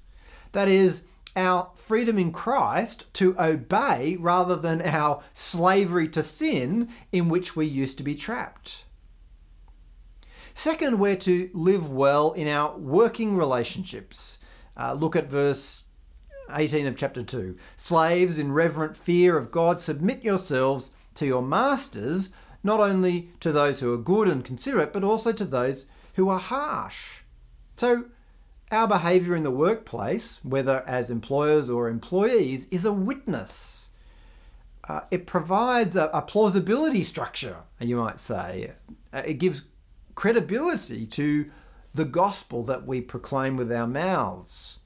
That 0.51 0.67
is, 0.67 1.01
our 1.37 1.71
freedom 1.75 2.17
in 2.17 2.31
Christ 2.31 3.05
to 3.13 3.39
obey 3.39 4.17
rather 4.19 4.55
than 4.55 4.81
our 4.81 5.23
slavery 5.31 6.09
to 6.09 6.23
sin 6.23 6.89
in 7.11 7.29
which 7.29 7.55
we 7.55 7.65
used 7.65 7.97
to 7.99 8.03
be 8.03 8.15
trapped. 8.15 8.83
Second, 10.53 10.97
we're 10.97 11.15
to 11.17 11.51
live 11.53 11.89
well 11.91 12.31
in 12.31 12.47
our 12.47 12.75
working 12.77 13.37
relationships. 13.37 14.39
Uh, 14.75 14.93
look 14.93 15.15
at 15.15 15.27
verse 15.27 15.83
18 16.51 16.87
of 16.87 16.97
chapter 16.97 17.21
2. 17.21 17.55
Slaves, 17.75 18.39
in 18.39 18.51
reverent 18.51 18.97
fear 18.97 19.37
of 19.37 19.51
God, 19.51 19.79
submit 19.79 20.23
yourselves 20.23 20.91
to 21.13 21.27
your 21.27 21.43
masters, 21.43 22.31
not 22.63 22.79
only 22.79 23.29
to 23.39 23.51
those 23.51 23.79
who 23.79 23.93
are 23.93 23.97
good 23.97 24.27
and 24.27 24.43
considerate, 24.43 24.93
but 24.93 25.03
also 25.03 25.31
to 25.31 25.45
those 25.45 25.85
who 26.15 26.27
are 26.29 26.39
harsh. 26.39 27.19
So, 27.75 28.05
our 28.71 28.87
behaviour 28.87 29.35
in 29.35 29.43
the 29.43 29.51
workplace, 29.51 30.39
whether 30.43 30.83
as 30.87 31.09
employers 31.09 31.69
or 31.69 31.87
employees, 31.87 32.67
is 32.69 32.85
a 32.85 32.91
witness. 32.91 33.89
Uh, 34.87 35.01
it 35.11 35.27
provides 35.27 35.95
a, 35.95 36.09
a, 36.13 36.21
plausibility 36.21 37.03
structure, 37.03 37.57
you 37.79 37.97
might 37.97 38.19
say. 38.19 38.71
Uh, 39.13 39.21
it 39.25 39.35
gives 39.35 39.63
credibility 40.15 41.05
to 41.05 41.49
the 41.93 42.05
gospel 42.05 42.63
that 42.63 42.85
we 42.85 43.01
proclaim 43.01 43.57
with 43.57 43.71
our 43.71 43.87
mouths. 43.87 44.79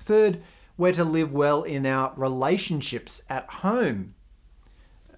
Third, 0.00 0.42
we're 0.76 0.92
to 0.92 1.04
live 1.04 1.32
well 1.32 1.62
in 1.62 1.86
our 1.86 2.12
relationships 2.16 3.22
at 3.28 3.48
home. 3.48 4.14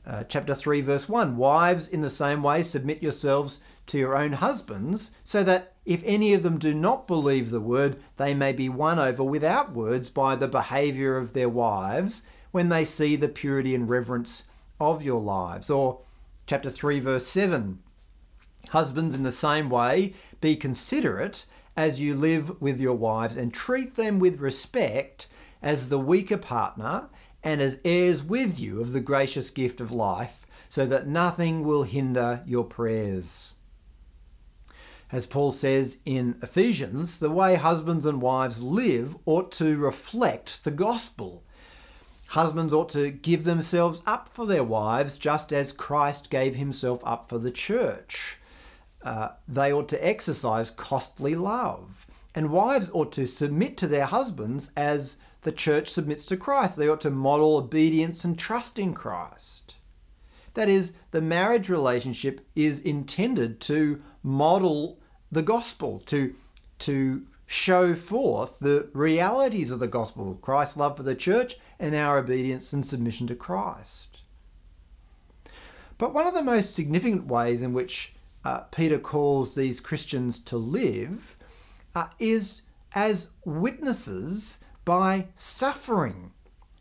Uh, 0.07 0.23
chapter 0.25 0.55
3, 0.55 0.83
verse 0.83 1.09
1 1.09 1.37
Wives, 1.37 1.89
in 1.89 2.03
the 2.03 2.11
same 2.11 2.43
way, 2.43 2.63
submit 2.63 3.03
yourselves 3.03 3.61
to 3.87 3.99
your 3.99 4.17
own 4.17 4.35
husbands, 4.35 5.13
so 5.25 5.43
that 5.43 5.76
if 5.87 6.03
any 6.05 6.35
of 6.35 6.43
them 6.43 6.59
do 6.59 6.75
not 6.75 7.07
believe 7.07 7.51
the 7.51 7.61
word, 7.61 7.97
they 8.17 8.35
may 8.35 8.53
be 8.53 8.69
won 8.69 8.99
over 8.99 9.23
without 9.23 9.73
words 9.73 10.11
by 10.11 10.35
the 10.35 10.49
behaviour 10.49 11.17
of 11.17 11.33
their 11.33 11.49
wives 11.49 12.23
when 12.51 12.69
they 12.69 12.85
see 12.85 13.15
the 13.15 13.29
purity 13.29 13.73
and 13.73 13.89
reverence 13.89 14.45
of 14.81 15.05
your 15.05 15.21
lives. 15.21 15.71
Or 15.71 16.01
chapter 16.47 16.71
3, 16.71 16.99
verse 16.99 17.27
7 17.27 17.79
Husbands, 18.71 19.15
in 19.15 19.23
the 19.23 19.31
same 19.31 19.71
way, 19.71 20.15
be 20.41 20.57
considerate 20.57 21.47
as 21.77 22.01
you 22.01 22.17
live 22.17 22.61
with 22.61 22.81
your 22.81 22.95
wives 22.95 23.37
and 23.37 23.55
treat 23.55 23.95
them 23.95 24.19
with 24.19 24.41
respect 24.41 25.29
as 25.63 25.89
the 25.89 26.01
weaker 26.01 26.37
partner 26.37 27.09
and 27.45 27.61
as 27.61 27.79
heirs 27.85 28.25
with 28.25 28.59
you 28.59 28.81
of 28.81 28.93
the 28.93 29.01
gracious 29.01 29.51
gift 29.51 29.81
of 29.81 29.93
life, 29.93 30.47
so 30.69 30.85
that 30.85 31.07
nothing 31.07 31.63
will 31.63 31.85
hinder 31.85 32.43
your 32.45 32.65
prayers. 32.65 33.55
As 35.13 35.27
Paul 35.27 35.53
says 35.53 35.99
in 36.05 36.37
Ephesians, 36.43 37.21
the 37.21 37.31
way 37.31 37.55
husbands 37.55 38.07
and 38.07 38.21
wives 38.21 38.61
live 38.61 39.17
ought 39.25 39.53
to 39.53 39.77
reflect 39.77 40.65
the 40.65 40.73
gospel. 40.73 41.45
Husbands 42.29 42.73
ought 42.75 42.89
to 42.91 43.11
give 43.11 43.45
themselves 43.45 44.03
up 44.05 44.29
for 44.29 44.47
their 44.47 44.65
wives 44.65 45.17
just 45.17 45.53
as 45.53 45.71
Christ 45.71 46.29
gave 46.29 46.57
himself 46.57 47.01
up 47.05 47.29
for 47.29 47.39
the 47.39 47.53
church. 47.53 48.39
Uh, 49.03 49.29
they 49.47 49.73
ought 49.73 49.89
to 49.91 50.05
exercise 50.05 50.73
costly 50.73 51.37
love. 51.37 52.05
And 52.35 52.51
wives 52.51 52.91
ought 52.93 53.13
to 53.13 53.27
submit 53.27 53.77
to 53.79 53.87
their 53.87 54.07
husbands 54.07 54.73
as 54.77 55.17
the 55.43 55.53
church 55.53 55.89
submits 55.89 56.27
to 56.27 56.37
Christ. 56.37 56.77
They 56.77 56.89
ought 56.89 57.01
to 57.03 57.11
model 57.11 57.57
obedience 57.57 58.25
and 58.25 58.37
trust 58.37 58.79
in 58.79 58.93
Christ. 58.93 59.77
That 60.55 60.69
is, 60.69 60.95
the 61.13 61.21
marriage 61.21 61.69
relationship 61.69 62.41
is 62.57 62.81
intended 62.81 63.61
to 63.63 64.03
model 64.27 64.99
the 65.31 65.43
gospel, 65.43 66.01
to, 66.07 66.35
to 66.81 67.23
show 67.47 67.95
forth 67.95 68.59
the 68.59 68.89
realities 68.93 69.71
of 69.71 69.79
the 69.79 69.87
gospel 69.87 70.39
Christ's 70.43 70.77
love 70.77 70.97
for 70.97 71.05
the 71.05 71.15
church 71.15 71.57
and 71.79 71.95
our 71.95 72.19
obedience 72.19 72.73
and 72.73 72.85
submission 72.85 73.27
to 73.29 73.35
Christ. 73.35 74.23
But 75.97 76.13
one 76.13 76.27
of 76.27 76.35
the 76.35 76.43
most 76.43 76.75
significant 76.75 77.27
ways 77.27 77.63
in 77.63 77.73
which 77.73 78.13
uh, 78.45 78.61
Peter 78.71 78.99
calls 78.99 79.55
these 79.55 79.81
Christians 79.81 80.39
to 80.41 80.57
live 80.57 81.37
uh, 81.95 82.09
is 82.19 82.63
as 82.95 83.29
witnesses 83.45 84.59
by 84.85 85.29
suffering. 85.35 86.33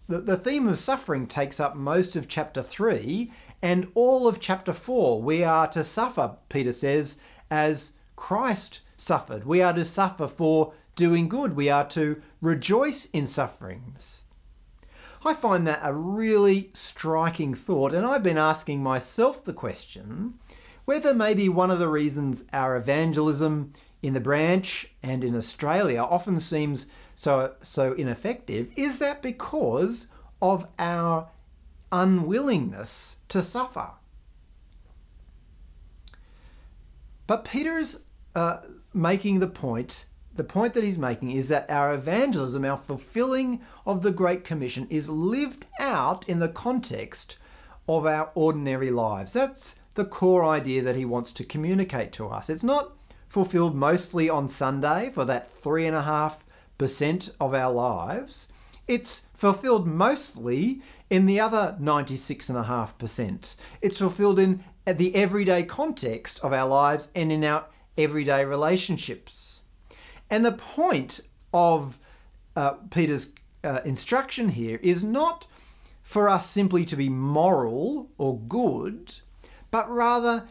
The, 0.08 0.20
the 0.20 0.38
theme 0.38 0.68
of 0.68 0.78
suffering 0.78 1.28
takes 1.28 1.60
up 1.60 1.76
most 1.76 2.16
of 2.16 2.28
chapter 2.28 2.62
3 2.62 3.32
and 3.62 3.88
all 3.96 4.28
of 4.28 4.40
chapter 4.40 4.74
4. 4.74 5.22
We 5.22 5.44
are 5.44 5.68
to 5.70 5.84
suffer, 5.84 6.36
Peter 6.50 6.72
says, 6.72 7.18
as 7.50 7.92
Christ 8.16 8.82
suffered. 8.98 9.46
We 9.46 9.62
are 9.62 9.74
to 9.74 9.86
suffer 9.86 10.28
for 10.28 10.74
doing 10.96 11.28
good. 11.28 11.56
We 11.56 11.70
are 11.70 11.88
to 11.90 12.22
rejoice 12.42 13.06
in 13.14 13.28
sufferings. 13.28 14.22
I 15.24 15.34
find 15.34 15.66
that 15.66 15.80
a 15.82 15.92
really 15.92 16.70
striking 16.74 17.56
thought, 17.56 17.94
and 17.94 18.06
I've 18.06 18.22
been 18.22 18.38
asking 18.38 18.84
myself 18.84 19.44
the 19.44 19.54
question 19.54 20.36
whether 20.86 21.16
maybe 21.16 21.50
one 21.50 21.72
of 21.72 21.80
the 21.80 21.88
reasons 21.88 22.44
our 22.54 22.78
evangelism 22.78 23.74
in 24.04 24.14
the 24.14 24.20
branch 24.20 24.88
and 25.02 25.24
in 25.24 25.36
Australia 25.36 26.00
often 26.00 26.40
seems 26.40 26.86
so 27.16 27.56
so 27.62 27.94
ineffective 27.94 28.70
is 28.76 29.00
that 29.00 29.24
because 29.24 30.08
of 30.42 30.68
our 30.78 31.30
unwillingness 31.92 33.16
to 33.30 33.42
suffer. 33.42 33.90
But 37.28 37.46
Peter's 37.46 38.00
uh, 38.36 38.58
making 38.94 39.40
the 39.40 39.48
point, 39.48 40.06
the 40.34 40.44
point 40.44 40.74
that 40.74 40.84
he's 40.84 40.98
making 40.98 41.32
is 41.32 41.50
that 41.50 41.70
our 41.70 41.94
evangelism, 41.94 42.66
our 42.66 42.78
fulfilling 42.78 43.62
of 43.86 44.04
the 44.04 44.12
Great 44.12 44.44
Commission, 44.44 44.88
is 44.90 45.10
lived 45.10 45.66
out 45.80 46.28
in 46.28 46.40
the 46.40 46.50
context 46.50 47.38
of 47.88 48.06
our 48.06 48.32
ordinary 48.36 48.92
lives. 48.92 49.34
That's 49.34 49.76
the 49.96 50.06
core 50.06 50.44
idea 50.44 50.82
that 50.82 50.96
he 50.96 51.06
wants 51.06 51.32
to 51.34 51.44
communicate 51.44 52.12
to 52.14 52.28
us. 52.28 52.50
It's 52.50 52.64
not 52.64 52.94
fulfilled 53.28 53.76
mostly 53.76 54.30
on 54.30 54.48
Sunday 54.48 55.10
for 55.10 55.26
that 55.26 55.50
three 55.50 55.86
and 55.86 55.96
a 55.96 56.04
half 56.04 56.44
percent 56.78 57.30
of 57.40 57.54
our 57.54 57.72
lives. 57.72 58.48
It's 58.88 59.24
fulfilled 59.34 59.88
mostly 59.88 60.82
in 61.10 61.26
the 61.26 61.40
other 61.40 61.76
96.5%. 61.82 63.56
It's 63.82 63.98
fulfilled 63.98 64.40
in 64.40 64.64
the 64.86 65.16
everyday 65.16 65.64
context 65.64 66.40
of 66.42 66.54
our 66.54 66.68
lives 66.68 67.10
and 67.16 67.32
in 67.32 67.44
our 67.44 67.66
everyday 67.98 68.46
relationships. 68.46 69.64
And 70.30 70.46
the 70.46 70.52
point 70.52 71.22
of 71.54 71.98
uh, 72.56 72.72
Peter's 72.92 73.30
uh, 73.64 73.82
instruction 73.86 74.50
here 74.50 74.80
is 74.82 75.04
not 75.04 75.48
for 76.04 76.30
us 76.30 76.48
simply 76.50 76.86
to 76.86 76.96
be 76.96 77.10
moral 77.10 78.10
or 78.18 78.38
good, 78.38 79.16
but 79.72 79.90
rather 79.90 80.48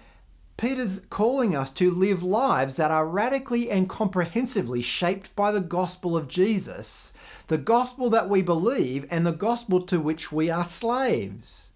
Peter's 0.57 1.01
calling 1.11 1.55
us 1.57 1.71
to 1.71 1.91
live 1.91 2.23
lives 2.23 2.77
that 2.77 2.91
are 2.91 3.07
radically 3.07 3.71
and 3.71 3.89
comprehensively 3.89 4.83
shaped 4.83 5.35
by 5.35 5.51
the 5.51 5.61
gospel 5.61 6.17
of 6.17 6.29
Jesus, 6.29 7.13
the 7.49 7.59
gospel 7.59 8.09
that 8.11 8.29
we 8.29 8.43
believe, 8.43 9.07
and 9.11 9.27
the 9.27 9.33
gospel 9.33 9.81
to 9.83 10.01
which 10.01 10.31
we 10.31 10.51
are 10.51 10.65
slaves. 10.65 11.71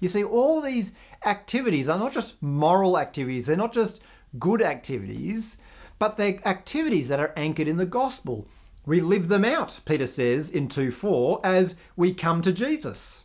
You 0.00 0.08
see, 0.08 0.24
all 0.24 0.60
these 0.60 0.92
activities 1.26 1.88
are 1.88 1.98
not 1.98 2.12
just 2.12 2.42
moral 2.42 2.98
activities, 2.98 3.46
they're 3.46 3.56
not 3.56 3.72
just 3.72 4.02
good 4.38 4.62
activities, 4.62 5.58
but 5.98 6.16
they're 6.16 6.40
activities 6.46 7.08
that 7.08 7.20
are 7.20 7.32
anchored 7.36 7.68
in 7.68 7.76
the 7.76 7.86
gospel. 7.86 8.46
We 8.86 9.00
live 9.00 9.28
them 9.28 9.44
out, 9.44 9.80
Peter 9.84 10.06
says 10.06 10.50
in 10.50 10.68
2 10.68 10.90
4, 10.90 11.40
as 11.42 11.74
we 11.96 12.12
come 12.12 12.42
to 12.42 12.52
Jesus. 12.52 13.22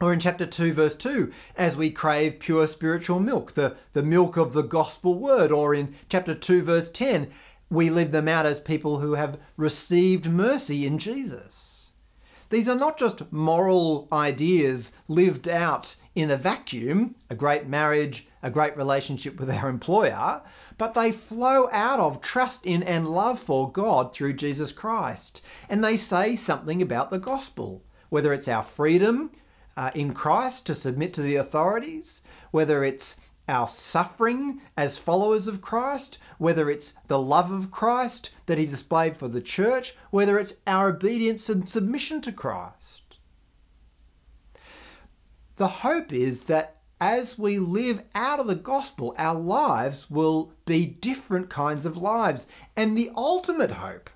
Or 0.00 0.12
in 0.12 0.20
chapter 0.20 0.44
2, 0.44 0.72
verse 0.74 0.94
2, 0.94 1.32
as 1.56 1.74
we 1.74 1.90
crave 1.90 2.38
pure 2.38 2.66
spiritual 2.66 3.18
milk, 3.18 3.52
the, 3.54 3.76
the 3.94 4.02
milk 4.02 4.36
of 4.36 4.52
the 4.52 4.62
gospel 4.62 5.14
word. 5.14 5.50
Or 5.50 5.74
in 5.74 5.94
chapter 6.10 6.34
2, 6.34 6.62
verse 6.62 6.90
10, 6.90 7.30
we 7.70 7.88
live 7.88 8.10
them 8.10 8.28
out 8.28 8.44
as 8.44 8.60
people 8.60 8.98
who 8.98 9.14
have 9.14 9.38
received 9.56 10.28
mercy 10.28 10.86
in 10.86 10.98
Jesus. 10.98 11.75
These 12.50 12.68
are 12.68 12.76
not 12.76 12.98
just 12.98 13.32
moral 13.32 14.08
ideas 14.12 14.92
lived 15.08 15.48
out 15.48 15.96
in 16.14 16.30
a 16.30 16.36
vacuum, 16.36 17.14
a 17.28 17.34
great 17.34 17.66
marriage, 17.66 18.26
a 18.42 18.50
great 18.50 18.76
relationship 18.76 19.38
with 19.38 19.50
our 19.50 19.68
employer, 19.68 20.42
but 20.78 20.94
they 20.94 21.10
flow 21.10 21.68
out 21.72 21.98
of 21.98 22.20
trust 22.20 22.64
in 22.64 22.82
and 22.82 23.08
love 23.08 23.38
for 23.38 23.70
God 23.70 24.14
through 24.14 24.34
Jesus 24.34 24.72
Christ. 24.72 25.40
And 25.68 25.82
they 25.82 25.96
say 25.96 26.36
something 26.36 26.80
about 26.80 27.10
the 27.10 27.18
gospel, 27.18 27.82
whether 28.08 28.32
it's 28.32 28.48
our 28.48 28.62
freedom 28.62 29.32
uh, 29.76 29.90
in 29.94 30.14
Christ 30.14 30.64
to 30.66 30.74
submit 30.74 31.12
to 31.14 31.22
the 31.22 31.36
authorities, 31.36 32.22
whether 32.50 32.84
it's 32.84 33.16
our 33.48 33.68
suffering 33.68 34.60
as 34.76 34.98
followers 34.98 35.46
of 35.46 35.60
Christ, 35.60 36.18
whether 36.38 36.70
it's 36.70 36.94
the 37.06 37.18
love 37.18 37.50
of 37.50 37.70
Christ 37.70 38.30
that 38.46 38.58
He 38.58 38.66
displayed 38.66 39.16
for 39.16 39.28
the 39.28 39.40
church, 39.40 39.94
whether 40.10 40.38
it's 40.38 40.54
our 40.66 40.88
obedience 40.88 41.48
and 41.48 41.68
submission 41.68 42.20
to 42.22 42.32
Christ. 42.32 43.02
The 45.56 45.68
hope 45.68 46.12
is 46.12 46.44
that 46.44 46.76
as 47.00 47.38
we 47.38 47.58
live 47.58 48.02
out 48.14 48.40
of 48.40 48.46
the 48.46 48.54
gospel, 48.54 49.14
our 49.18 49.38
lives 49.38 50.10
will 50.10 50.52
be 50.64 50.86
different 50.86 51.50
kinds 51.50 51.84
of 51.84 51.96
lives. 51.96 52.46
And 52.74 52.96
the 52.96 53.10
ultimate 53.14 53.72
hope 53.72 54.08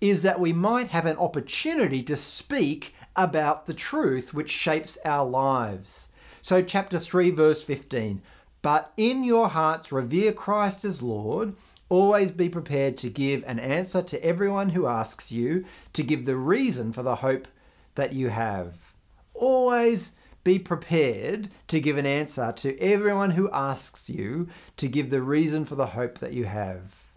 is 0.00 0.22
that 0.22 0.40
we 0.40 0.52
might 0.52 0.88
have 0.88 1.06
an 1.06 1.16
opportunity 1.16 2.02
to 2.02 2.16
speak 2.16 2.94
about 3.16 3.66
the 3.66 3.74
truth 3.74 4.34
which 4.34 4.50
shapes 4.50 4.98
our 5.04 5.24
lives. 5.26 6.08
So, 6.40 6.60
chapter 6.62 6.98
3, 6.98 7.30
verse 7.30 7.62
15. 7.62 8.20
But 8.62 8.92
in 8.96 9.24
your 9.24 9.48
hearts 9.48 9.92
revere 9.92 10.32
Christ 10.32 10.84
as 10.84 11.02
Lord. 11.02 11.54
Always 11.88 12.30
be 12.30 12.48
prepared 12.48 12.96
to 12.98 13.10
give 13.10 13.44
an 13.46 13.58
answer 13.58 14.00
to 14.02 14.24
everyone 14.24 14.70
who 14.70 14.86
asks 14.86 15.30
you, 15.30 15.64
to 15.92 16.02
give 16.02 16.24
the 16.24 16.36
reason 16.36 16.92
for 16.92 17.02
the 17.02 17.16
hope 17.16 17.48
that 17.96 18.14
you 18.14 18.30
have. 18.30 18.94
Always 19.34 20.12
be 20.44 20.58
prepared 20.58 21.50
to 21.68 21.80
give 21.80 21.96
an 21.98 22.06
answer 22.06 22.52
to 22.56 22.78
everyone 22.78 23.30
who 23.30 23.50
asks 23.50 24.08
you, 24.08 24.48
to 24.76 24.88
give 24.88 25.10
the 25.10 25.20
reason 25.22 25.64
for 25.64 25.74
the 25.74 25.86
hope 25.86 26.18
that 26.18 26.32
you 26.32 26.44
have. 26.44 27.12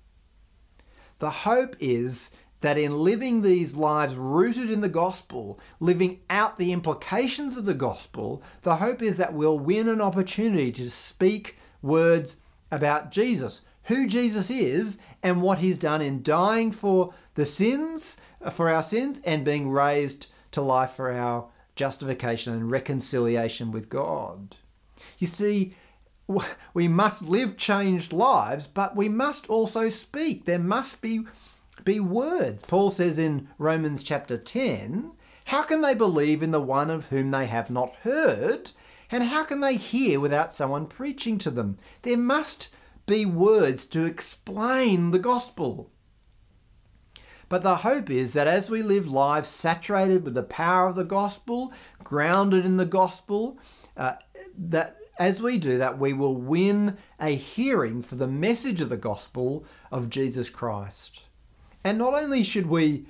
The 1.20 1.30
hope 1.30 1.76
is 1.80 2.32
that 2.62 2.78
in 2.78 2.98
living 2.98 3.42
these 3.42 3.76
lives 3.76 4.16
rooted 4.16 4.72
in 4.72 4.82
the 4.82 4.90
gospel, 4.90 5.60
living 5.80 6.20
out 6.30 6.58
the 6.58 6.72
implications 6.72 7.58
of 7.58 7.66
the 7.66 7.74
gospel, 7.74 8.42
the 8.64 8.78
hope 8.78 9.02
is 9.02 9.18
that 9.18 9.34
we'll 9.34 9.60
win 9.60 9.88
an 9.88 10.02
opportunity 10.02 10.72
to 10.72 10.90
speak 10.90 11.58
words 11.82 12.38
about 12.72 13.12
Jesus, 13.12 13.62
who 13.84 14.08
Jesus 14.08 14.50
is, 14.50 14.98
and 15.22 15.42
what 15.42 15.60
he's 15.60 15.78
done 15.78 16.02
in 16.02 16.24
dying 16.24 16.72
for 16.72 17.14
the 17.36 17.46
sins, 17.46 18.18
uh, 18.42 18.50
for 18.50 18.70
our 18.70 18.84
sins, 18.84 19.22
and 19.24 19.46
being 19.46 19.70
raised 19.70 20.28
to 20.52 20.62
life 20.62 20.92
for 20.92 21.12
our 21.12 21.48
justification 21.76 22.54
and 22.54 22.72
reconciliation 22.72 23.72
with 23.72 23.90
God. 23.90 24.56
You 25.20 25.28
see, 25.28 25.76
we 26.74 26.88
must 26.88 27.22
live 27.22 27.58
changed 27.58 28.12
lives, 28.12 28.66
but 28.66 28.96
we 28.96 29.10
must 29.10 29.48
also 29.50 29.90
speak. 29.90 30.46
There 30.46 30.58
must 30.58 31.02
be 31.02 31.26
be 31.86 32.00
words. 32.00 32.64
Paul 32.64 32.90
says 32.90 33.18
in 33.18 33.48
Romans 33.58 34.04
chapter 34.04 34.38
10 34.38 35.12
How 35.46 35.64
can 35.64 35.82
they 35.82 35.94
believe 35.94 36.44
in 36.44 36.52
the 36.52 36.60
one 36.60 36.90
of 36.90 37.06
whom 37.08 37.32
they 37.32 37.46
have 37.46 37.70
not 37.70 37.96
heard? 38.02 38.72
And 39.12 39.24
how 39.24 39.44
can 39.44 39.62
they 39.62 39.76
hear 39.76 40.20
without 40.20 40.54
someone 40.54 40.88
preaching 40.88 41.38
to 41.38 41.52
them? 41.52 41.78
There 42.02 42.18
must 42.18 42.70
be 43.06 43.26
words 43.26 43.86
to 43.88 44.04
explain 44.04 45.12
the 45.12 45.20
gospel. 45.20 45.92
But 47.48 47.62
the 47.62 47.78
hope 47.78 48.10
is 48.10 48.34
that 48.34 48.48
as 48.48 48.70
we 48.70 48.82
live 48.82 49.08
lives 49.08 49.48
saturated 49.48 50.26
with 50.26 50.34
the 50.34 50.44
power 50.44 50.88
of 50.88 50.96
the 50.96 51.04
gospel, 51.04 51.72
grounded 52.04 52.66
in 52.66 52.78
the 52.78 52.86
gospel, 52.86 53.60
uh, 53.96 54.14
that 54.58 54.98
as 55.20 55.42
we 55.42 55.60
do 55.60 55.78
that, 55.78 56.00
we 56.00 56.14
will 56.14 56.36
win 56.36 56.98
a 57.20 57.36
hearing 57.36 58.02
for 58.02 58.16
the 58.16 58.28
message 58.28 58.82
of 58.82 58.90
the 58.90 58.98
gospel 58.98 59.64
of 59.92 60.10
Jesus 60.10 60.50
Christ. 60.50 61.22
And 61.86 62.00
not 62.00 62.16
only 62.16 62.42
should 62.42 62.66
we 62.66 63.06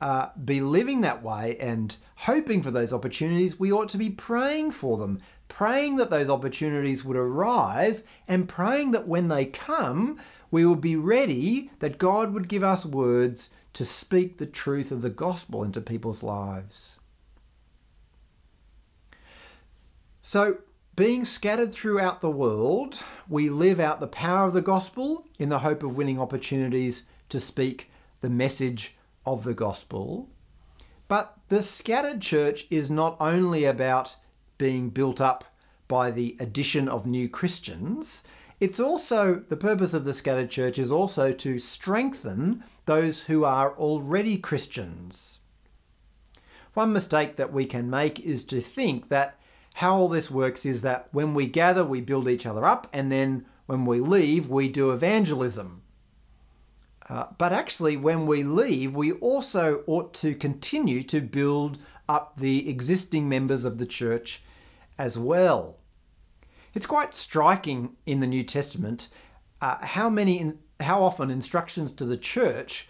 uh, 0.00 0.30
be 0.42 0.62
living 0.62 1.02
that 1.02 1.22
way 1.22 1.58
and 1.58 1.94
hoping 2.16 2.62
for 2.62 2.70
those 2.70 2.90
opportunities, 2.90 3.60
we 3.60 3.70
ought 3.70 3.90
to 3.90 3.98
be 3.98 4.08
praying 4.08 4.70
for 4.70 4.96
them, 4.96 5.20
praying 5.48 5.96
that 5.96 6.08
those 6.08 6.30
opportunities 6.30 7.04
would 7.04 7.18
arise, 7.18 8.02
and 8.26 8.48
praying 8.48 8.92
that 8.92 9.06
when 9.06 9.28
they 9.28 9.44
come, 9.44 10.18
we 10.50 10.64
would 10.64 10.80
be 10.80 10.96
ready, 10.96 11.70
that 11.80 11.98
God 11.98 12.32
would 12.32 12.48
give 12.48 12.64
us 12.64 12.86
words 12.86 13.50
to 13.74 13.84
speak 13.84 14.38
the 14.38 14.46
truth 14.46 14.90
of 14.90 15.02
the 15.02 15.10
gospel 15.10 15.62
into 15.62 15.82
people's 15.82 16.22
lives. 16.22 16.98
So, 20.22 20.58
being 20.96 21.26
scattered 21.26 21.74
throughout 21.74 22.22
the 22.22 22.30
world, 22.30 23.02
we 23.28 23.50
live 23.50 23.80
out 23.80 24.00
the 24.00 24.06
power 24.06 24.46
of 24.46 24.54
the 24.54 24.62
gospel 24.62 25.26
in 25.38 25.50
the 25.50 25.58
hope 25.58 25.82
of 25.82 25.96
winning 25.96 26.18
opportunities 26.18 27.02
to 27.28 27.38
speak 27.38 27.90
the 28.24 28.30
message 28.30 28.96
of 29.26 29.44
the 29.44 29.52
gospel. 29.52 30.30
But 31.08 31.36
the 31.50 31.62
scattered 31.62 32.22
church 32.22 32.66
is 32.70 32.88
not 32.88 33.18
only 33.20 33.66
about 33.66 34.16
being 34.56 34.88
built 34.88 35.20
up 35.20 35.44
by 35.88 36.10
the 36.10 36.34
addition 36.40 36.88
of 36.88 37.06
new 37.06 37.28
Christians, 37.28 38.22
it's 38.60 38.80
also 38.80 39.44
the 39.50 39.58
purpose 39.58 39.92
of 39.92 40.04
the 40.04 40.14
scattered 40.14 40.48
church 40.48 40.78
is 40.78 40.90
also 40.90 41.32
to 41.32 41.58
strengthen 41.58 42.64
those 42.86 43.24
who 43.24 43.44
are 43.44 43.76
already 43.76 44.38
Christians. 44.38 45.40
One 46.72 46.94
mistake 46.94 47.36
that 47.36 47.52
we 47.52 47.66
can 47.66 47.90
make 47.90 48.20
is 48.20 48.42
to 48.44 48.62
think 48.62 49.10
that 49.10 49.38
how 49.74 49.96
all 49.96 50.08
this 50.08 50.30
works 50.30 50.64
is 50.64 50.80
that 50.80 51.08
when 51.12 51.34
we 51.34 51.44
gather, 51.44 51.84
we 51.84 52.00
build 52.00 52.26
each 52.26 52.46
other 52.46 52.64
up, 52.64 52.86
and 52.90 53.12
then 53.12 53.44
when 53.66 53.84
we 53.84 54.00
leave, 54.00 54.48
we 54.48 54.70
do 54.70 54.92
evangelism. 54.92 55.82
Uh, 57.08 57.26
but 57.36 57.52
actually, 57.52 57.96
when 57.96 58.26
we 58.26 58.42
leave, 58.42 58.94
we 58.94 59.12
also 59.12 59.82
ought 59.86 60.14
to 60.14 60.34
continue 60.34 61.02
to 61.02 61.20
build 61.20 61.78
up 62.08 62.36
the 62.36 62.68
existing 62.68 63.28
members 63.28 63.64
of 63.64 63.78
the 63.78 63.86
church 63.86 64.42
as 64.98 65.18
well. 65.18 65.76
It's 66.72 66.86
quite 66.86 67.14
striking 67.14 67.96
in 68.06 68.20
the 68.20 68.26
New 68.26 68.42
Testament 68.42 69.08
uh, 69.60 69.76
how 69.84 70.10
many, 70.10 70.52
how 70.80 71.02
often 71.02 71.30
instructions 71.30 71.92
to 71.94 72.04
the 72.04 72.16
church 72.16 72.88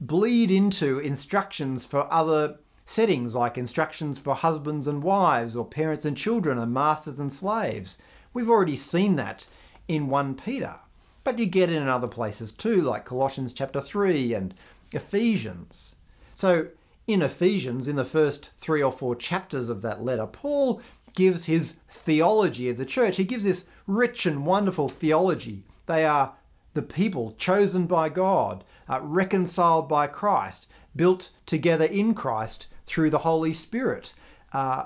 bleed 0.00 0.50
into 0.50 0.98
instructions 0.98 1.86
for 1.86 2.12
other 2.12 2.58
settings, 2.86 3.34
like 3.34 3.58
instructions 3.58 4.18
for 4.18 4.34
husbands 4.34 4.86
and 4.86 5.02
wives, 5.02 5.56
or 5.56 5.64
parents 5.64 6.04
and 6.04 6.16
children, 6.16 6.58
and 6.58 6.72
masters 6.72 7.18
and 7.18 7.32
slaves. 7.32 7.98
We've 8.32 8.50
already 8.50 8.76
seen 8.76 9.16
that 9.16 9.46
in 9.88 10.08
1 10.08 10.34
Peter. 10.36 10.76
But 11.24 11.38
you 11.38 11.46
get 11.46 11.70
it 11.70 11.76
in 11.76 11.88
other 11.88 12.06
places 12.06 12.52
too, 12.52 12.82
like 12.82 13.06
Colossians 13.06 13.52
chapter 13.52 13.80
3 13.80 14.34
and 14.34 14.54
Ephesians. 14.92 15.96
So, 16.34 16.68
in 17.06 17.22
Ephesians, 17.22 17.88
in 17.88 17.96
the 17.96 18.04
first 18.04 18.50
three 18.56 18.82
or 18.82 18.92
four 18.92 19.14
chapters 19.16 19.68
of 19.68 19.82
that 19.82 20.02
letter, 20.04 20.26
Paul 20.26 20.80
gives 21.14 21.46
his 21.46 21.74
theology 21.90 22.68
of 22.68 22.78
the 22.78 22.86
church. 22.86 23.16
He 23.16 23.24
gives 23.24 23.44
this 23.44 23.64
rich 23.86 24.26
and 24.26 24.46
wonderful 24.46 24.88
theology. 24.88 25.64
They 25.86 26.04
are 26.04 26.34
the 26.72 26.82
people 26.82 27.34
chosen 27.38 27.86
by 27.86 28.08
God, 28.08 28.64
uh, 28.88 29.00
reconciled 29.02 29.88
by 29.88 30.06
Christ, 30.06 30.66
built 30.96 31.30
together 31.46 31.84
in 31.84 32.14
Christ 32.14 32.66
through 32.86 33.10
the 33.10 33.18
Holy 33.18 33.52
Spirit. 33.52 34.12
Uh, 34.52 34.84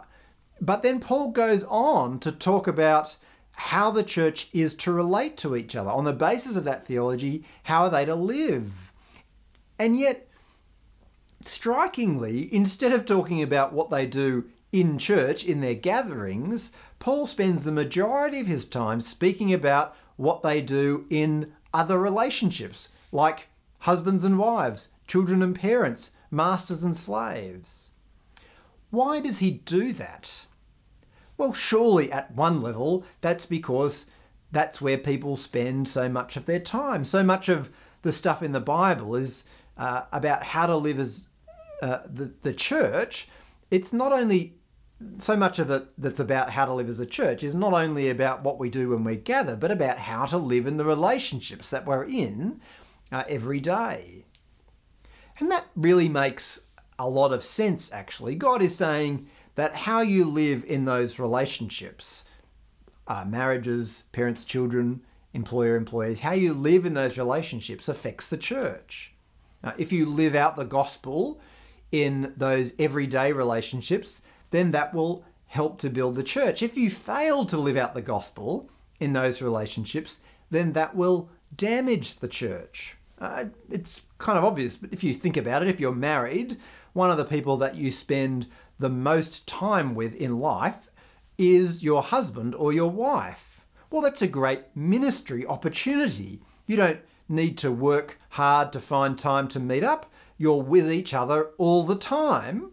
but 0.61 0.83
then 0.83 1.01
Paul 1.01 1.31
goes 1.31 1.65
on 1.65 2.19
to 2.21 2.33
talk 2.33 2.67
about 2.67 3.17
how 3.59 3.91
the 3.91 4.05
church 4.05 4.49
is 4.53 4.73
to 4.73 4.93
relate 4.93 5.37
to 5.37 5.57
each 5.57 5.75
other. 5.75 5.91
On 5.91 6.05
the 6.05 6.13
basis 6.13 6.55
of 6.55 6.63
that 6.63 6.87
theology, 6.87 7.45
how 7.65 7.83
are 7.83 7.91
they 7.91 8.05
to 8.05 8.15
live? 8.15 8.93
And 9.81 9.99
yet, 9.99 10.29
strikingly, 11.43 12.53
instead 12.55 12.93
of 12.93 13.05
talking 13.05 13.43
about 13.43 13.73
what 13.73 13.91
they 13.91 14.07
do 14.07 14.45
in 14.71 14.97
church, 14.97 15.45
in 15.45 15.61
their 15.61 15.75
gatherings, 15.75 16.71
Paul 17.01 17.27
spends 17.27 17.65
the 17.65 17.73
majority 17.73 18.39
of 18.39 18.47
his 18.47 18.65
time 18.65 19.01
speaking 19.01 19.53
about 19.53 19.97
what 20.15 20.43
they 20.45 20.61
do 20.61 21.07
in 21.11 21.53
other 21.75 21.99
relationships, 21.99 22.89
like 23.11 23.49
husbands 23.81 24.23
and 24.23 24.39
wives, 24.39 24.89
children 25.09 25.43
and 25.43 25.59
parents, 25.59 26.13
masters 26.31 26.85
and 26.85 26.97
slaves. 26.97 27.91
Why 28.91 29.19
does 29.19 29.41
he 29.41 29.51
do 29.51 29.93
that? 29.95 30.47
Well, 31.39 31.53
surely 31.53 32.13
at 32.13 32.35
one 32.35 32.61
level, 32.61 33.05
that's 33.21 33.47
because 33.47 34.07
that's 34.51 34.81
where 34.81 34.99
people 34.99 35.37
spend 35.37 35.89
so 35.89 36.09
much 36.09 36.37
of 36.37 36.47
their 36.47 36.61
time. 36.61 37.05
So 37.05 37.23
much 37.23 37.49
of 37.49 37.71
the 38.03 38.13
stuff 38.13 38.43
in 38.43 38.53
the 38.53 38.61
Bible 38.61 39.15
is 39.15 39.45
uh, 39.77 40.03
about 40.13 40.43
how 40.43 40.67
to 40.67 40.77
live 40.77 40.99
as 40.99 41.29
uh, 41.81 42.01
the, 42.07 42.33
the 42.43 42.53
church. 42.53 43.29
It's 43.71 43.93
not 43.93 44.13
only 44.13 44.59
so 45.19 45.37
much 45.37 45.59
of 45.61 45.71
it 45.71 45.87
that's 45.97 46.19
about 46.19 46.51
how 46.51 46.65
to 46.65 46.75
live 46.75 46.89
as 46.89 46.99
a 46.99 47.07
church 47.07 47.45
is 47.45 47.55
not 47.55 47.73
only 47.73 48.11
about 48.11 48.43
what 48.43 48.59
we 48.59 48.69
do 48.69 48.91
when 48.91 49.05
we 49.05 49.15
gather, 49.15 49.55
but 49.55 49.71
about 49.71 49.99
how 49.99 50.25
to 50.25 50.39
live 50.39 50.67
in 50.67 50.77
the 50.77 50.85
relationships 50.85 51.71
that 51.71 51.87
we're 51.87 52.05
in 52.05 52.61
uh, 53.13 53.23
every 53.29 53.61
day. 53.61 54.25
And 55.39 55.51
that 55.53 55.67
really 55.77 56.09
makes 56.09 56.59
a 56.99 57.09
lot 57.09 57.33
of 57.33 57.45
sense, 57.45 57.93
actually. 57.93 58.35
God 58.35 58.61
is 58.61 58.75
saying 58.75 59.29
that 59.59 59.75
how 59.75 60.01
you 60.03 60.25
live 60.25 60.65
in 60.67 60.85
those 60.85 61.19
relationships, 61.19 62.25
uh, 63.09 63.25
marriages, 63.27 64.05
parents, 64.13 64.45
children, 64.45 65.01
employer, 65.33 65.75
employees, 65.75 66.21
how 66.21 66.31
you 66.31 66.55
live 66.55 66.87
in 66.87 66.95
those 66.95 67.19
relationships 67.19 67.89
affects 67.89 68.29
the 68.29 68.37
church. 68.37 69.13
Now, 69.65 69.75
if 69.77 69.91
you 69.93 70.07
live 70.07 70.37
out 70.37 70.55
the 70.55 70.65
gospel 70.65 71.41
in 71.91 72.35
those 72.37 72.73
everyday 72.79 73.33
relationships, 73.33 74.23
then 74.53 74.71
that 74.71 74.95
will 74.95 75.25
help 75.47 75.81
to 75.81 75.91
build 75.91 76.15
the 76.15 76.23
church. 76.23 76.63
If 76.63 76.77
you 76.77 76.89
fail 76.89 77.45
to 77.47 77.59
live 77.59 77.77
out 77.77 77.95
the 77.95 78.01
gospel 78.01 78.71
in 79.01 79.13
those 79.13 79.43
relationships, 79.43 80.21
then 80.51 80.73
that 80.75 80.95
will 80.95 81.31
damage 81.57 82.21
the 82.21 82.29
church. 82.29 82.95
Uh, 83.21 83.47
it's 83.69 84.03
kind 84.19 84.39
of 84.39 84.45
obvious, 84.45 84.77
but 84.77 84.93
if 84.93 85.03
you 85.03 85.13
think 85.13 85.37
about 85.37 85.63
it, 85.63 85.69
if 85.69 85.81
you're 85.81 85.93
married, 85.93 86.59
one 86.93 87.11
of 87.11 87.17
the 87.17 87.25
people 87.25 87.57
that 87.57 87.75
you 87.75 87.91
spend 87.91 88.47
the 88.79 88.89
most 88.89 89.47
time 89.47 89.95
with 89.95 90.15
in 90.15 90.39
life 90.39 90.91
is 91.37 91.83
your 91.83 92.03
husband 92.03 92.55
or 92.55 92.73
your 92.73 92.91
wife. 92.91 93.65
Well, 93.91 94.03
that's 94.03 94.23
a 94.23 94.27
great 94.27 94.65
ministry 94.75 95.47
opportunity. 95.47 96.41
You 96.67 96.77
don't 96.77 97.01
need 97.29 97.59
to 97.59 97.71
work 97.71 98.19
hard 98.31 98.73
to 98.73 98.81
find 98.81 99.19
time 99.19 99.49
to 99.49 99.61
meet 99.61 99.85
up. 99.85 100.11
You're 100.37 100.63
with 100.63 100.91
each 100.91 101.15
other 101.15 101.51
all 101.59 101.85
the 101.85 101.97
time. 101.97 102.73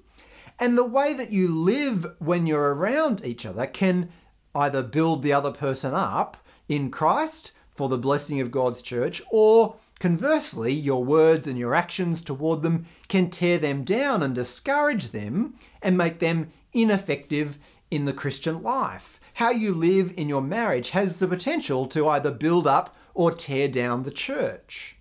And 0.59 0.77
the 0.77 0.83
way 0.85 1.13
that 1.13 1.31
you 1.31 1.47
live 1.53 2.05
when 2.19 2.47
you're 2.47 2.73
around 2.73 3.23
each 3.25 3.45
other 3.45 3.65
can 3.65 4.09
either 4.53 4.81
build 4.81 5.21
the 5.21 5.33
other 5.33 5.51
person 5.51 5.93
up 5.93 6.37
in 6.69 6.91
Christ 6.91 7.51
for 7.69 7.89
the 7.89 7.97
blessing 7.97 8.39
of 8.39 8.51
God's 8.51 8.81
church, 8.81 9.21
or 9.29 9.75
conversely, 9.99 10.73
your 10.73 11.03
words 11.03 11.47
and 11.47 11.57
your 11.57 11.73
actions 11.73 12.21
toward 12.21 12.61
them 12.61 12.85
can 13.07 13.29
tear 13.29 13.57
them 13.57 13.83
down 13.83 14.23
and 14.23 14.35
discourage 14.35 15.11
them 15.11 15.55
and 15.81 15.97
make 15.97 16.19
them 16.19 16.51
ineffective 16.73 17.57
in 17.89 18.05
the 18.05 18.13
Christian 18.13 18.61
life. 18.61 19.19
How 19.35 19.51
you 19.51 19.73
live 19.73 20.13
in 20.15 20.29
your 20.29 20.41
marriage 20.41 20.91
has 20.91 21.19
the 21.19 21.27
potential 21.27 21.87
to 21.87 22.07
either 22.07 22.31
build 22.31 22.67
up 22.67 22.95
or 23.13 23.31
tear 23.31 23.67
down 23.67 24.03
the 24.03 24.11
church. 24.11 24.97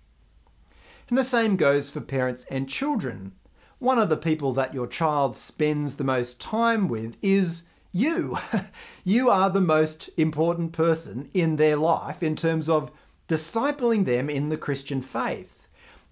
And 1.09 1.17
the 1.17 1.23
same 1.23 1.55
goes 1.55 1.91
for 1.91 2.01
parents 2.01 2.45
and 2.49 2.67
children. 2.67 3.33
One 3.79 3.99
of 3.99 4.09
the 4.09 4.17
people 4.17 4.51
that 4.53 4.73
your 4.73 4.87
child 4.87 5.35
spends 5.35 5.95
the 5.95 6.03
most 6.03 6.39
time 6.39 6.87
with 6.87 7.17
is 7.21 7.63
you. 7.91 8.37
you 9.03 9.29
are 9.29 9.49
the 9.49 9.61
most 9.61 10.09
important 10.17 10.71
person 10.71 11.29
in 11.33 11.57
their 11.57 11.75
life 11.77 12.23
in 12.23 12.35
terms 12.35 12.67
of 12.67 12.91
discipling 13.27 14.05
them 14.05 14.29
in 14.29 14.49
the 14.49 14.57
Christian 14.57 15.01
faith. 15.01 15.67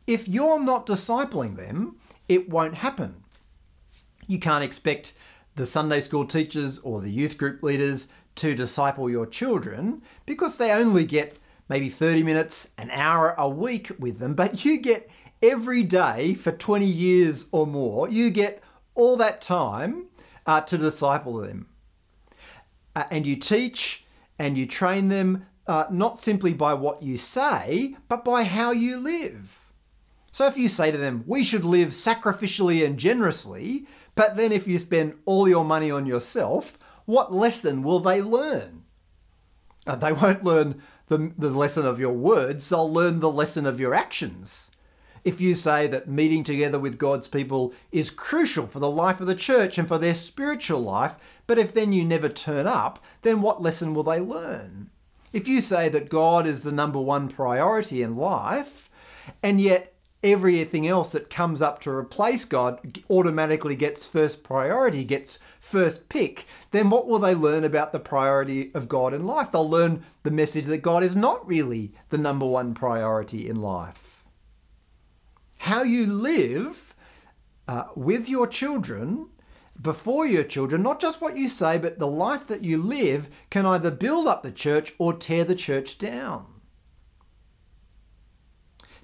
If 0.08 0.28
you're 0.28 0.60
not 0.60 0.86
discipling 0.86 1.56
them, 1.56 1.98
it 2.28 2.50
won't 2.50 2.76
happen. 2.76 3.24
You 4.28 4.40
can't 4.40 4.64
expect 4.64 5.14
the 5.56 5.66
Sunday 5.66 6.00
school 6.00 6.26
teachers 6.26 6.80
or 6.80 7.02
the 7.02 7.12
youth 7.12 7.38
group 7.38 7.62
leaders 7.62 8.08
to 8.36 8.56
disciple 8.56 9.10
your 9.10 9.26
children 9.26 10.02
because 10.26 10.58
they 10.58 10.72
only 10.72 11.06
get 11.06 11.38
maybe 11.70 11.90
30 11.90 12.24
minutes, 12.24 12.68
an 12.78 12.90
hour 12.92 13.36
a 13.38 13.48
week 13.48 13.92
with 14.00 14.20
them, 14.20 14.34
but 14.34 14.66
you 14.66 14.80
get 14.80 15.10
every 15.42 15.84
day 15.84 16.34
for 16.34 16.52
20 16.52 16.86
years 16.86 17.48
or 17.52 17.68
more, 17.68 18.10
you 18.10 18.30
get 18.30 18.64
all 18.96 19.18
that 19.18 19.42
time 19.42 20.06
uh, 20.46 20.62
to 20.62 20.78
disciple 20.78 21.38
them. 21.38 21.68
Uh, 22.96 23.04
and 23.12 23.28
you 23.28 23.36
teach 23.36 24.06
and 24.40 24.58
you 24.58 24.66
train 24.66 25.10
them 25.10 25.46
uh, 25.68 25.86
not 25.90 26.20
simply 26.20 26.54
by 26.54 26.74
what 26.74 27.02
you 27.02 27.18
say, 27.18 27.96
but 28.08 28.26
by 28.26 28.44
how 28.44 28.72
you 28.72 28.98
live. 28.98 29.72
So 30.32 30.48
if 30.48 30.58
you 30.58 30.68
say 30.68 30.92
to 30.92 30.98
them, 30.98 31.24
we 31.28 31.44
should 31.44 31.64
live 31.64 31.90
sacrificially 31.90 32.86
and 32.86 32.98
generously, 32.98 33.86
but 34.16 34.36
then 34.36 34.52
if 34.52 34.68
you 34.68 34.78
spend 34.78 35.14
all 35.26 35.48
your 35.48 35.64
money 35.64 35.92
on 35.92 36.06
yourself, 36.06 36.78
what 37.06 37.34
lesson 37.34 37.84
will 37.84 38.00
they 38.00 38.22
learn? 38.22 38.84
Uh, 39.86 39.96
they 39.96 40.12
won't 40.12 40.44
learn 40.44 40.82
the, 41.08 41.32
the 41.38 41.50
lesson 41.50 41.86
of 41.86 42.00
your 42.00 42.14
words, 42.14 42.68
they'll 42.68 42.92
learn 42.92 43.20
the 43.20 43.32
lesson 43.32 43.66
of 43.66 43.80
your 43.80 43.94
actions. 43.94 44.72
If 45.24 45.40
you 45.40 45.56
say 45.56 45.88
that 45.88 46.10
meeting 46.10 46.44
together 46.44 46.80
with 46.80 46.98
God's 46.98 47.28
people 47.28 47.74
is 47.92 48.10
crucial 48.10 48.68
for 48.68 48.80
the 48.80 48.90
life 48.90 49.22
of 49.22 49.28
the 49.28 49.36
church 49.36 49.78
and 49.78 49.88
for 49.88 49.98
their 49.98 50.16
spiritual 50.16 50.82
life, 50.82 51.18
but 51.48 51.58
if 51.58 51.74
then 51.74 51.94
you 51.94 52.04
never 52.04 52.28
turn 52.28 52.68
up, 52.68 53.04
then 53.22 53.42
what 53.42 53.62
lesson 53.62 53.94
will 53.94 54.04
they 54.04 54.20
learn? 54.20 54.90
If 55.34 55.48
you 55.48 55.62
say 55.62 55.90
that 55.90 56.10
God 56.10 56.46
is 56.46 56.62
the 56.62 56.72
number 56.72 57.02
one 57.02 57.28
priority 57.28 58.04
in 58.04 58.14
life, 58.14 58.90
and 59.42 59.60
yet 59.60 59.96
everything 60.24 60.88
else 60.88 61.12
that 61.12 61.30
comes 61.30 61.62
up 61.62 61.82
to 61.82 61.92
replace 61.92 62.46
God 62.46 63.04
automatically 63.10 63.76
gets 63.76 64.08
first 64.08 64.44
priority, 64.44 65.04
gets 65.04 65.40
first 65.60 66.08
pick, 66.08 66.46
then 66.72 66.90
what 66.90 67.08
will 67.08 67.20
they 67.20 67.36
learn 67.36 67.64
about 67.64 67.92
the 67.92 68.00
priority 68.00 68.72
of 68.74 68.88
God 68.88 69.14
in 69.14 69.26
life? 69.26 69.52
They'll 69.52 69.70
learn 69.70 70.06
the 70.22 70.32
message 70.32 70.66
that 70.66 70.78
God 70.84 71.04
is 71.04 71.16
not 71.16 71.46
really 71.46 71.92
the 72.10 72.18
number 72.18 72.46
one 72.46 72.74
priority 72.74 73.50
in 73.50 73.62
life. 73.62 74.24
How 75.58 75.82
you 75.82 76.06
live 76.06 76.94
uh, 77.68 77.86
with 77.96 78.30
your 78.30 78.48
children, 78.48 79.30
before 79.82 80.26
your 80.26 80.44
children, 80.44 80.82
not 80.82 81.02
just 81.02 81.22
what 81.22 81.36
you 81.36 81.50
say, 81.50 81.78
but 81.78 82.00
the 82.00 82.08
life 82.08 82.48
that 82.48 82.64
you 82.64 82.78
live, 82.78 83.30
can 83.50 83.66
either 83.66 83.92
build 83.92 84.28
up 84.28 84.44
the 84.44 84.52
church 84.52 84.94
or 84.98 85.14
tear 85.14 85.44
the 85.44 85.56
church 85.56 85.98
down. 85.98 86.46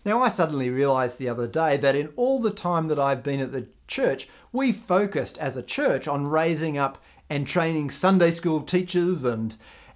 Now, 0.05 0.21
I 0.21 0.29
suddenly 0.29 0.69
realised 0.69 1.19
the 1.19 1.29
other 1.29 1.47
day 1.47 1.75
that 1.77 1.95
in 1.95 2.13
all 2.15 2.39
the 2.39 2.51
time 2.51 2.87
that 2.87 2.99
I've 2.99 3.23
been 3.23 3.41
at 3.41 3.51
the 3.51 3.67
church, 3.87 4.29
we 4.51 4.71
focused 4.71 5.37
as 5.37 5.57
a 5.57 5.63
church 5.63 6.07
on 6.07 6.27
raising 6.27 6.77
up 6.77 7.03
and 7.29 7.45
training 7.45 7.89
Sunday 7.89 8.31
school 8.31 8.61
teachers 8.61 9.23
and, 9.23 9.55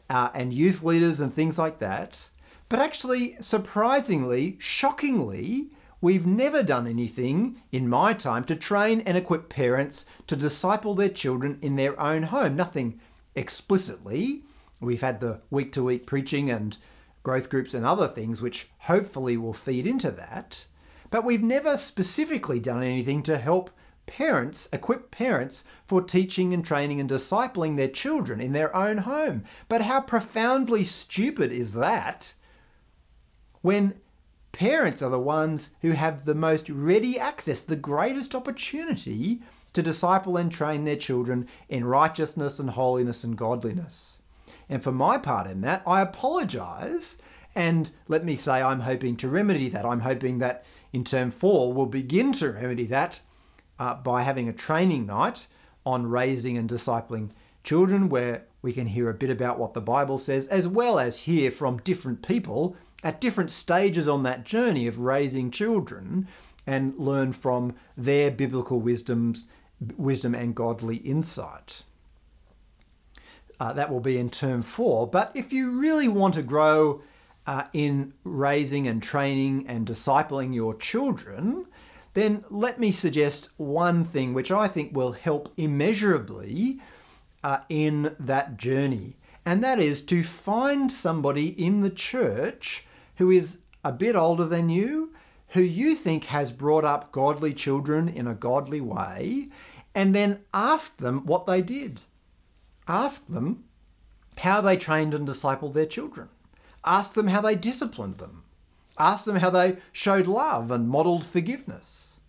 uh, 0.10 0.30
and 0.34 0.54
youth 0.54 0.84
leaders 0.84 1.20
and 1.20 1.34
things 1.34 1.58
like 1.58 1.80
that. 1.80 2.30
But 2.68 2.80
actually, 2.80 3.38
surprisingly, 3.40 4.58
shockingly, 4.60 5.70
we've 6.04 6.28
never 6.28 6.62
done 6.62 6.86
anything 6.86 7.56
in 7.72 7.88
my 7.88 8.12
time 8.14 8.44
to 8.44 8.54
train 8.58 9.00
and 9.06 9.16
equip 9.16 9.48
parents 9.48 10.06
to 10.28 10.36
disciple 10.36 10.94
their 10.94 11.08
children 11.08 11.58
in 11.62 11.78
their 11.78 11.98
own 11.98 12.24
home. 12.24 12.58
Nothing 12.58 13.00
explicitly. 13.36 14.44
We've 14.82 15.02
had 15.02 15.22
the 15.22 15.40
week 15.50 15.72
to 15.72 15.84
week 15.84 16.06
preaching 16.06 16.52
and 16.52 16.76
growth 17.24 17.50
groups 17.50 17.74
and 17.74 17.86
other 17.86 18.10
things, 18.10 18.42
which 18.42 18.68
hopefully 18.80 19.38
will 19.38 19.54
feed 19.54 19.88
into 19.88 20.12
that. 20.12 20.66
But 21.10 21.24
we've 21.24 21.42
never 21.42 21.78
specifically 21.78 22.60
done 22.60 22.84
anything 22.84 23.24
to 23.24 23.38
help 23.38 23.70
parents, 24.06 24.68
equip 24.74 25.10
parents 25.10 25.64
for 25.86 26.02
teaching 26.02 26.54
and 26.54 26.66
training 26.66 27.00
and 27.00 27.10
discipling 27.10 27.78
their 27.78 27.88
children 27.88 28.42
in 28.42 28.52
their 28.52 28.76
own 28.76 28.98
home. 28.98 29.46
But 29.70 29.84
how 29.84 30.02
profoundly 30.02 30.84
stupid 30.84 31.54
is 31.54 31.76
that 31.76 32.34
when 33.62 34.02
parents 34.54 35.02
are 35.02 35.10
the 35.10 35.20
ones 35.20 35.72
who 35.82 35.92
have 35.92 36.24
the 36.24 36.36
most 36.36 36.70
ready 36.70 37.20
access, 37.20 37.60
the 37.60 37.76
greatest 37.76 38.34
opportunity 38.34 39.42
to 39.74 39.84
disciple 39.84 40.38
and 40.38 40.52
train 40.52 40.86
their 40.86 40.96
children 40.96 41.48
in 41.68 41.84
righteousness 41.84 42.60
and 42.60 42.70
holiness 42.70 43.26
and 43.26 43.36
godliness? 43.36 44.20
And 44.70 44.82
for 44.82 44.94
my 44.94 45.18
part 45.18 45.48
in 45.48 45.62
that, 45.62 45.84
I 45.86 46.02
apologise. 46.02 47.18
And 47.56 47.92
let 48.08 48.24
me 48.24 48.36
say, 48.36 48.62
I'm 48.62 48.80
hoping 48.80 49.18
to 49.18 49.28
remedy 49.28 49.70
that. 49.70 49.86
I'm 49.86 50.00
hoping 50.00 50.38
that 50.40 50.64
in 50.94 51.04
term 51.04 51.32
four, 51.32 51.74
we'll 51.74 51.88
begin 51.88 52.32
to 52.34 52.52
remedy 52.52 52.86
that 52.86 53.22
uh, 53.80 53.96
by 53.96 54.22
having 54.22 54.48
a 54.48 54.54
training 54.54 55.06
night 55.06 55.48
on 55.86 56.08
raising 56.08 56.58
and 56.58 56.70
discipling 56.70 57.32
children, 57.64 58.10
where 58.10 58.46
we 58.62 58.72
can 58.74 58.88
hear 58.88 59.10
a 59.10 59.14
bit 59.14 59.30
about 59.30 59.60
what 59.60 59.74
the 59.74 59.82
Bible 59.82 60.18
says, 60.18 60.48
as 60.48 60.68
well 60.68 61.00
as 61.00 61.20
hear 61.22 61.50
from 61.50 61.78
different 61.78 62.26
people 62.26 62.76
at 63.04 63.22
different 63.22 63.52
stages 63.52 64.08
on 64.08 64.24
that 64.24 64.46
journey 64.46 64.88
of 64.88 65.00
raising 65.00 65.52
children 65.52 66.28
and 66.66 66.98
learn 66.98 67.32
from 67.32 67.76
their 67.98 68.32
biblical 68.32 68.80
wisdoms, 68.80 69.48
wisdom 69.98 70.34
and 70.34 70.56
godly 70.56 70.98
insight. 70.98 71.84
Uh, 73.60 73.74
that 73.74 73.92
will 73.92 74.00
be 74.00 74.18
in 74.18 74.30
term 74.30 74.62
four. 74.62 75.08
But 75.08 75.32
if 75.36 75.54
you 75.54 75.80
really 75.80 76.08
want 76.08 76.34
to 76.36 76.42
grow 76.42 77.02
uh, 77.46 77.66
in 77.74 78.14
raising 78.24 78.88
and 78.88 79.04
training 79.04 79.66
and 79.68 79.86
discipling 79.86 80.54
your 80.54 80.74
children, 80.76 81.66
then 82.14 82.46
let 82.50 82.80
me 82.80 82.92
suggest 82.92 83.50
one 83.58 84.06
thing 84.06 84.34
which 84.34 84.52
I 84.52 84.68
think 84.68 84.96
will 84.96 85.14
help 85.14 85.52
immeasurably 85.58 86.80
uh, 87.44 87.60
in 87.70 88.16
that 88.20 88.58
journey. 88.58 89.18
And 89.46 89.64
that 89.64 89.80
is 89.80 90.02
to 90.04 90.24
find 90.24 90.92
somebody 90.92 91.48
in 91.48 91.82
the 91.82 91.90
church 91.90 92.86
who 93.16 93.30
is 93.32 93.60
a 93.84 93.92
bit 93.92 94.16
older 94.16 94.46
than 94.46 94.70
you, 94.70 95.14
who 95.50 95.62
you 95.62 95.96
think 95.96 96.26
has 96.26 96.52
brought 96.52 96.84
up 96.84 97.12
godly 97.12 97.54
children 97.54 98.08
in 98.08 98.28
a 98.28 98.34
godly 98.34 98.82
way, 98.82 99.50
and 99.94 100.16
then 100.16 100.40
ask 100.54 100.98
them 100.98 101.26
what 101.26 101.46
they 101.46 101.62
did. 101.62 102.02
Ask 102.88 103.28
them 103.28 103.66
how 104.38 104.62
they 104.62 104.78
trained 104.78 105.14
and 105.14 105.28
discipled 105.28 105.74
their 105.74 105.86
children. 105.86 106.30
Ask 106.86 107.14
them 107.14 107.28
how 107.28 107.42
they 107.42 107.56
disciplined 107.56 108.18
them. 108.18 108.44
Ask 108.98 109.26
them 109.26 109.38
how 109.38 109.50
they 109.50 109.78
showed 109.92 110.28
love 110.28 110.72
and 110.72 110.90
modelled 110.90 111.26
forgiveness. 111.26 112.20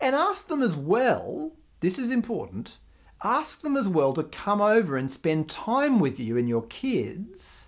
And 0.00 0.14
ask 0.14 0.48
them 0.48 0.62
as 0.62 0.76
well, 0.76 1.52
this 1.80 1.98
is 1.98 2.10
important, 2.10 2.78
ask 3.22 3.60
them 3.60 3.76
as 3.76 3.88
well 3.88 4.12
to 4.12 4.22
come 4.22 4.60
over 4.60 4.96
and 4.96 5.10
spend 5.10 5.48
time 5.48 5.98
with 5.98 6.20
you 6.20 6.36
and 6.36 6.48
your 6.48 6.66
kids 6.66 7.67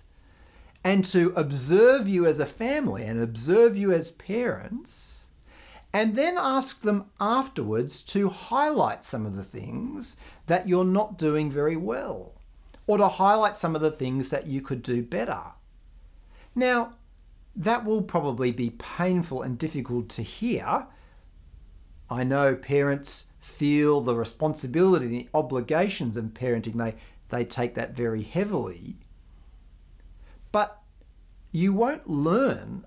and 0.83 1.05
to 1.05 1.33
observe 1.35 2.07
you 2.07 2.25
as 2.25 2.39
a 2.39 2.45
family 2.45 3.03
and 3.03 3.19
observe 3.19 3.77
you 3.77 3.91
as 3.91 4.11
parents. 4.11 5.25
And 5.93 6.15
then 6.15 6.37
ask 6.37 6.81
them 6.81 7.05
afterwards 7.19 8.01
to 8.03 8.29
highlight 8.29 9.03
some 9.03 9.25
of 9.25 9.35
the 9.35 9.43
things 9.43 10.15
that 10.47 10.67
you're 10.67 10.85
not 10.85 11.17
doing 11.17 11.51
very 11.51 11.75
well, 11.75 12.35
or 12.87 12.97
to 12.97 13.07
highlight 13.07 13.57
some 13.57 13.75
of 13.75 13.81
the 13.81 13.91
things 13.91 14.29
that 14.29 14.47
you 14.47 14.61
could 14.61 14.81
do 14.81 15.03
better. 15.03 15.41
Now, 16.55 16.93
that 17.55 17.83
will 17.83 18.01
probably 18.01 18.51
be 18.51 18.69
painful 18.69 19.41
and 19.41 19.57
difficult 19.57 20.07
to 20.09 20.21
hear. 20.21 20.87
I 22.09 22.23
know 22.23 22.55
parents 22.55 23.27
feel 23.41 23.99
the 23.99 24.15
responsibility, 24.15 25.07
the 25.07 25.29
obligations 25.33 26.15
of 26.15 26.25
parenting, 26.25 26.77
they, 26.77 26.95
they 27.29 27.43
take 27.43 27.75
that 27.75 27.95
very 27.95 28.23
heavily. 28.23 28.95
But 30.51 30.81
you 31.51 31.73
won't 31.73 32.09
learn 32.09 32.85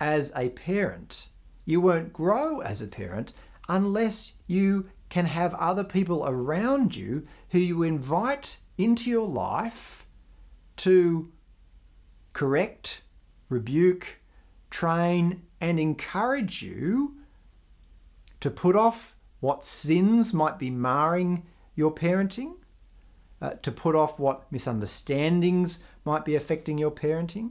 as 0.00 0.32
a 0.36 0.50
parent, 0.50 1.28
you 1.64 1.80
won't 1.80 2.12
grow 2.12 2.60
as 2.60 2.80
a 2.80 2.86
parent 2.86 3.32
unless 3.68 4.32
you 4.46 4.88
can 5.08 5.26
have 5.26 5.54
other 5.54 5.84
people 5.84 6.24
around 6.26 6.94
you 6.94 7.26
who 7.50 7.58
you 7.58 7.82
invite 7.82 8.58
into 8.76 9.10
your 9.10 9.26
life 9.26 10.06
to 10.76 11.30
correct, 12.32 13.02
rebuke, 13.48 14.20
train, 14.70 15.42
and 15.60 15.80
encourage 15.80 16.62
you 16.62 17.16
to 18.40 18.50
put 18.50 18.76
off 18.76 19.16
what 19.40 19.64
sins 19.64 20.32
might 20.32 20.58
be 20.58 20.70
marring 20.70 21.44
your 21.74 21.92
parenting, 21.92 22.54
uh, 23.40 23.50
to 23.62 23.70
put 23.72 23.94
off 23.94 24.18
what 24.18 24.50
misunderstandings 24.52 25.78
might 26.08 26.24
be 26.24 26.34
affecting 26.34 26.78
your 26.78 26.90
parenting, 26.90 27.50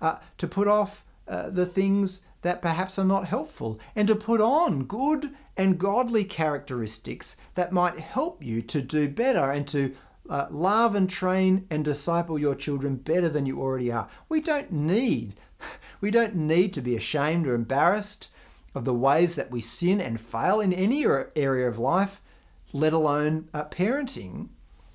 uh, 0.00 0.16
to 0.38 0.48
put 0.48 0.66
off 0.66 1.04
uh, 1.28 1.50
the 1.50 1.66
things 1.66 2.22
that 2.40 2.62
perhaps 2.62 2.98
are 2.98 3.04
not 3.04 3.26
helpful, 3.26 3.78
and 3.94 4.08
to 4.08 4.16
put 4.16 4.40
on 4.40 4.84
good 4.84 5.30
and 5.54 5.78
godly 5.78 6.24
characteristics 6.24 7.36
that 7.52 7.72
might 7.72 7.98
help 7.98 8.42
you 8.42 8.62
to 8.62 8.80
do 8.80 9.06
better 9.06 9.50
and 9.50 9.68
to 9.68 9.94
uh, 10.30 10.46
love 10.50 10.94
and 10.94 11.10
train 11.10 11.66
and 11.68 11.84
disciple 11.84 12.38
your 12.38 12.54
children 12.54 12.96
better 12.96 13.28
than 13.28 13.44
you 13.44 13.60
already 13.60 13.92
are. 13.92 14.08
We 14.30 14.40
don't 14.40 14.72
need 14.72 15.34
we 16.00 16.10
don't 16.10 16.34
need 16.34 16.72
to 16.72 16.80
be 16.80 16.96
ashamed 16.96 17.46
or 17.46 17.54
embarrassed 17.54 18.30
of 18.74 18.86
the 18.86 18.94
ways 18.94 19.34
that 19.34 19.50
we 19.50 19.60
sin 19.60 20.00
and 20.00 20.18
fail 20.18 20.58
in 20.60 20.72
any 20.72 21.04
area 21.36 21.68
of 21.68 21.78
life, 21.78 22.22
let 22.72 22.94
alone 22.94 23.48
uh, 23.52 23.64
parenting. 23.64 24.48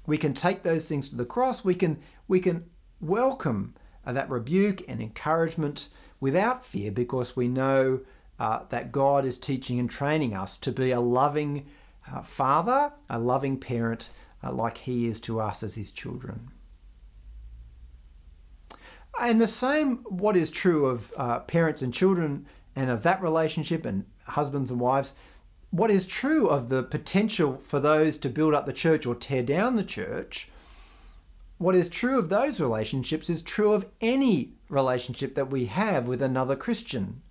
We 0.07 0.17
can 0.17 0.33
take 0.33 0.63
those 0.63 0.87
things 0.87 1.09
to 1.09 1.15
the 1.15 1.25
cross. 1.25 1.63
We 1.63 1.75
can 1.75 1.99
we 2.27 2.39
can 2.39 2.65
welcome 3.07 3.73
uh, 4.05 4.13
that 4.13 4.29
rebuke 4.29 4.83
and 4.87 5.01
encouragement 5.01 5.89
without 6.19 6.65
fear 6.65 6.91
because 6.91 7.35
we 7.35 7.47
know 7.47 7.99
uh, 8.39 8.61
that 8.69 8.91
God 8.91 9.25
is 9.25 9.37
teaching 9.37 9.79
and 9.79 9.89
training 9.89 10.33
us 10.33 10.57
to 10.57 10.71
be 10.71 10.91
a 10.91 10.99
loving 10.99 11.65
uh, 12.11 12.21
father, 12.21 12.91
a 13.09 13.19
loving 13.19 13.57
parent, 13.57 14.09
uh, 14.43 14.51
like 14.51 14.77
he 14.77 15.07
is 15.07 15.19
to 15.21 15.39
us 15.39 15.63
as 15.63 15.75
his 15.75 15.91
children. 15.91 16.51
And 19.19 19.39
the 19.39 19.47
same, 19.47 19.97
what 20.09 20.35
is 20.35 20.51
true 20.51 20.87
of 20.87 21.13
uh, 21.15 21.39
parents 21.39 21.81
and 21.81 21.93
children 21.93 22.45
and 22.75 22.89
of 22.89 23.03
that 23.03 23.21
relationship 23.21 23.85
and 23.85 24.05
husbands 24.27 24.71
and 24.71 24.79
wives, 24.79 25.13
what 25.71 25.89
is 25.89 26.05
true 26.05 26.47
of 26.47 26.69
the 26.69 26.83
potential 26.83 27.57
for 27.57 27.79
those 27.79 28.17
to 28.17 28.29
build 28.29 28.53
up 28.53 28.65
the 28.65 28.73
church 28.73 29.05
or 29.05 29.15
tear 29.15 29.43
down 29.43 29.75
the 29.75 29.83
church, 29.83 30.49
what 31.57 31.75
is 31.75 31.87
true 31.87 32.17
of 32.17 32.29
those 32.29 32.59
relationships 32.59 33.29
is 33.29 33.41
true 33.41 33.71
of 33.73 33.85
any 34.01 34.53
relationship 34.69 35.35
that 35.35 35.49
we 35.49 35.65
have 35.65 36.07
with 36.07 36.21
another 36.21 36.55
Christian. 36.55 37.21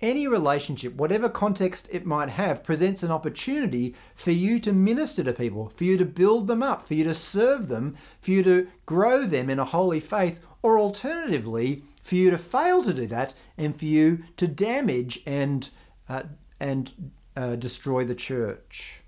Any 0.00 0.28
relationship, 0.28 0.94
whatever 0.94 1.28
context 1.28 1.88
it 1.90 2.04
might 2.04 2.28
have, 2.28 2.62
presents 2.62 3.02
an 3.02 3.10
opportunity 3.10 3.94
for 4.14 4.30
you 4.30 4.60
to 4.60 4.72
minister 4.72 5.24
to 5.24 5.32
people, 5.32 5.70
for 5.70 5.84
you 5.84 5.96
to 5.96 6.04
build 6.04 6.46
them 6.46 6.62
up, 6.62 6.82
for 6.82 6.94
you 6.94 7.04
to 7.04 7.14
serve 7.14 7.68
them, 7.68 7.96
for 8.20 8.30
you 8.30 8.42
to 8.42 8.68
grow 8.84 9.24
them 9.24 9.48
in 9.48 9.58
a 9.58 9.64
holy 9.64 10.00
faith, 10.00 10.38
or 10.62 10.78
alternatively, 10.78 11.82
for 12.02 12.14
you 12.14 12.30
to 12.30 12.38
fail 12.38 12.84
to 12.84 12.92
do 12.92 13.06
that 13.06 13.34
and 13.56 13.74
for 13.74 13.86
you 13.86 14.22
to 14.36 14.46
damage 14.46 15.22
and, 15.26 15.70
uh, 16.08 16.24
and 16.60 17.12
uh, 17.34 17.56
destroy 17.56 18.04
the 18.04 18.14
church. 18.14 19.00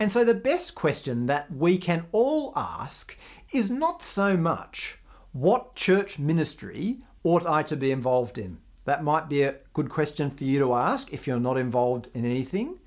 And 0.00 0.10
so, 0.10 0.24
the 0.24 0.32
best 0.32 0.74
question 0.74 1.26
that 1.26 1.52
we 1.52 1.76
can 1.76 2.06
all 2.10 2.54
ask 2.56 3.18
is 3.52 3.70
not 3.70 4.00
so 4.00 4.34
much 4.34 4.96
what 5.32 5.74
church 5.74 6.18
ministry 6.18 7.02
ought 7.22 7.46
I 7.46 7.62
to 7.64 7.76
be 7.76 7.90
involved 7.90 8.38
in? 8.38 8.58
That 8.86 9.04
might 9.04 9.28
be 9.28 9.42
a 9.42 9.56
good 9.74 9.90
question 9.90 10.30
for 10.30 10.44
you 10.44 10.58
to 10.60 10.72
ask 10.72 11.12
if 11.12 11.26
you're 11.26 11.38
not 11.38 11.58
involved 11.58 12.08
in 12.14 12.24
anything. 12.24 12.78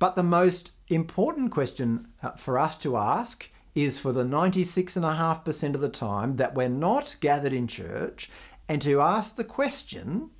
But 0.00 0.16
the 0.16 0.24
most 0.24 0.72
important 0.88 1.52
question 1.52 2.08
uh, 2.20 2.32
for 2.32 2.58
us 2.58 2.76
to 2.78 2.96
ask 2.96 3.48
is 3.76 4.00
for 4.00 4.12
the 4.12 4.24
96.5% 4.24 5.74
of 5.74 5.80
the 5.80 5.88
time 5.88 6.34
that 6.34 6.56
we're 6.56 6.68
not 6.68 7.14
gathered 7.20 7.52
in 7.52 7.68
church 7.68 8.28
and 8.68 8.82
to 8.82 9.00
ask 9.00 9.36
the 9.36 9.44
question 9.44 10.30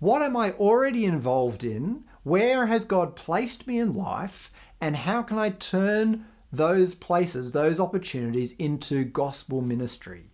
what 0.00 0.22
am 0.22 0.36
I 0.36 0.52
already 0.52 1.04
involved 1.04 1.64
in? 1.64 2.04
Where 2.24 2.66
has 2.66 2.84
God 2.84 3.14
placed 3.14 3.66
me 3.66 3.78
in 3.78 3.94
life? 3.94 4.50
And 4.84 4.96
how 4.96 5.22
can 5.22 5.38
I 5.38 5.48
turn 5.48 6.26
those 6.52 6.94
places, 6.94 7.52
those 7.52 7.80
opportunities 7.80 8.52
into 8.58 9.04
gospel 9.04 9.62
ministry? 9.62 10.24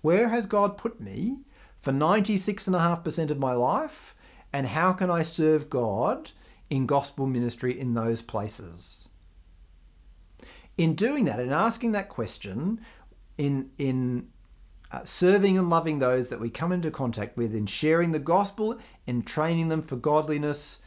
Where 0.00 0.30
has 0.30 0.46
God 0.46 0.78
put 0.78 0.98
me? 0.98 1.40
for 1.78 1.92
96.5% 1.92 3.30
of 3.30 3.38
my 3.38 3.52
life? 3.52 4.14
And 4.52 4.66
how 4.66 4.92
can 4.92 5.10
I 5.10 5.22
serve 5.22 5.70
God 5.70 6.30
in 6.70 6.86
gospel 6.86 7.26
ministry 7.26 7.78
in 7.78 7.94
those 7.94 8.22
places? 8.22 9.08
In 10.76 10.94
doing 10.94 11.24
that, 11.26 11.40
in 11.40 11.52
asking 11.52 11.92
that 11.92 12.08
question, 12.08 12.80
in, 13.36 13.70
in 13.78 14.28
uh, 14.90 15.04
serving 15.04 15.58
and 15.58 15.68
loving 15.68 15.98
those 15.98 16.30
that 16.30 16.40
we 16.40 16.50
come 16.50 16.72
into 16.72 16.90
contact 16.90 17.36
with, 17.36 17.54
in 17.54 17.66
sharing 17.66 18.12
the 18.12 18.18
gospel, 18.18 18.78
in 19.06 19.22
training 19.22 19.68
them 19.68 19.82
for 19.82 19.96
godliness 19.96 20.80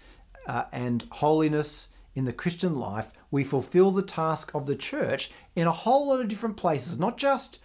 uh, 0.48 0.64
and 0.72 1.06
holiness 1.12 1.90
in 2.14 2.26
the 2.26 2.34
Christian 2.34 2.78
life, 2.78 3.12
we 3.30 3.44
fulfill 3.44 3.92
the 3.92 4.02
task 4.02 4.52
of 4.54 4.66
the 4.66 4.76
church 4.76 5.32
in 5.56 5.68
a 5.68 5.72
whole 5.72 6.10
lot 6.10 6.20
of 6.20 6.28
different 6.28 6.58
places, 6.58 6.98
not 6.98 7.18
just 7.18 7.60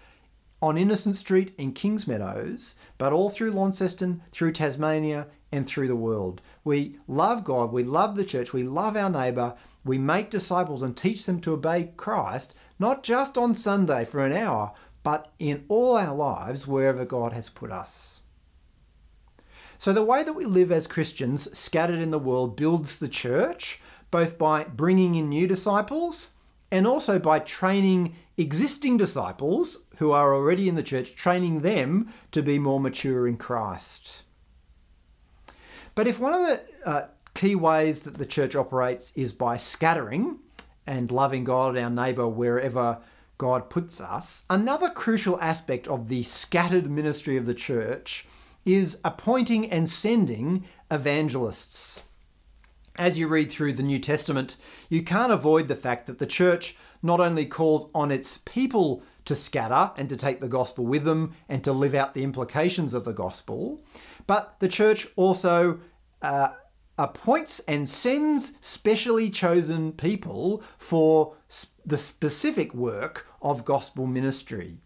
on 0.63 0.79
Innocent 0.79 1.17
Street 1.17 1.53
in 1.59 1.73
Kingsmeadows, 1.73 2.75
but 2.99 3.13
all 3.13 3.29
through 3.29 3.51
Launceston, 3.51 4.23
through 4.33 4.53
Tasmania, 4.53 5.27
and 5.53 5.67
through 5.67 5.89
the 5.89 5.97
world. 5.97 6.41
We 6.65 6.99
love 7.07 7.45
God, 7.45 7.73
we 7.73 7.85
love 7.85 8.17
the 8.17 8.25
church, 8.25 8.53
we 8.53 8.63
love 8.63 8.97
our 8.97 9.11
neighbour, 9.11 9.55
we 9.85 9.99
make 9.99 10.31
disciples 10.31 10.83
and 10.83 10.97
teach 10.97 11.27
them 11.27 11.41
to 11.41 11.53
obey 11.53 11.93
Christ, 11.97 12.55
not 12.79 13.03
just 13.03 13.39
on 13.39 13.55
Sunday 13.55 14.05
for 14.05 14.25
an 14.25 14.33
hour, 14.33 14.73
but 15.03 15.33
in 15.39 15.65
all 15.69 15.97
our 15.97 16.15
lives 16.15 16.67
wherever 16.67 17.05
God 17.05 17.33
has 17.33 17.49
put 17.49 17.71
us. 17.71 18.21
So, 19.79 19.93
the 19.93 20.05
way 20.05 20.25
that 20.25 20.33
we 20.33 20.47
live 20.47 20.73
as 20.73 20.87
Christians 20.87 21.57
scattered 21.57 22.01
in 22.01 22.11
the 22.11 22.19
world 22.19 22.57
builds 22.57 22.99
the 22.99 23.09
church, 23.09 23.81
both 24.17 24.39
by 24.39 24.65
bringing 24.65 25.15
in 25.15 25.29
new 25.29 25.47
disciples 25.47 26.31
and 26.71 26.87
also 26.87 27.19
by 27.19 27.39
training 27.39 28.17
existing 28.39 28.97
disciples 28.97 29.81
who 29.99 30.11
are 30.11 30.35
already 30.35 30.71
in 30.71 30.75
the 30.75 30.83
church, 30.83 31.15
training 31.15 31.61
them 31.61 32.11
to 32.31 32.41
be 32.43 32.59
more 32.59 32.81
mature 32.81 33.29
in 33.29 33.37
Christ. 33.37 34.23
But 35.95 36.07
if 36.07 36.19
one 36.19 36.33
of 36.33 36.41
the 36.41 36.63
uh, 36.87 37.09
key 37.35 37.57
ways 37.57 38.05
that 38.05 38.17
the 38.17 38.25
church 38.25 38.57
operates 38.57 39.13
is 39.15 39.35
by 39.35 39.59
scattering 39.59 40.39
and 40.87 41.13
loving 41.13 41.45
God, 41.45 41.77
and 41.77 41.85
our 41.85 42.07
neighbour, 42.07 42.27
wherever 42.27 43.01
God 43.37 43.69
puts 43.69 44.01
us, 44.01 44.45
another 44.49 44.89
crucial 44.89 45.39
aspect 45.43 45.87
of 45.89 46.09
the 46.09 46.23
scattered 46.23 46.91
ministry 46.91 47.37
of 47.37 47.45
the 47.45 47.53
church 47.53 48.27
is 48.65 48.97
appointing 49.05 49.71
and 49.71 49.87
sending 49.87 50.65
evangelists. 50.91 52.01
As 52.99 53.19
you 53.19 53.29
read 53.29 53.53
through 53.53 53.75
the 53.75 53.83
New 53.83 53.99
Testament, 53.99 54.57
you 54.89 55.03
can't 55.03 55.33
avoid 55.33 55.69
the 55.69 55.77
fact 55.77 56.07
that 56.07 56.19
the 56.19 56.27
church 56.27 56.77
not 57.03 57.21
only 57.21 57.45
calls 57.45 57.91
on 57.95 58.11
its 58.11 58.39
people 58.39 59.03
to 59.27 59.35
scatter 59.35 59.91
and 59.97 60.09
to 60.09 60.17
take 60.17 60.41
the 60.41 60.49
gospel 60.49 60.87
with 60.87 61.05
them 61.05 61.35
and 61.49 61.63
to 61.65 61.73
live 61.73 61.95
out 61.95 62.15
the 62.15 62.23
implications 62.23 62.95
of 62.95 63.05
the 63.05 63.13
gospel, 63.13 63.85
but 64.27 64.59
the 64.61 64.69
church 64.69 65.09
also 65.15 65.81
uh, 66.23 66.51
appoints 66.97 67.61
and 67.69 67.87
sends 67.87 68.53
specially 68.63 69.29
chosen 69.29 69.93
people 69.93 70.63
for 70.79 71.35
the 71.85 71.99
specific 71.99 72.73
work 72.73 73.27
of 73.43 73.67
gospel 73.67 74.07
ministry. 74.07 74.79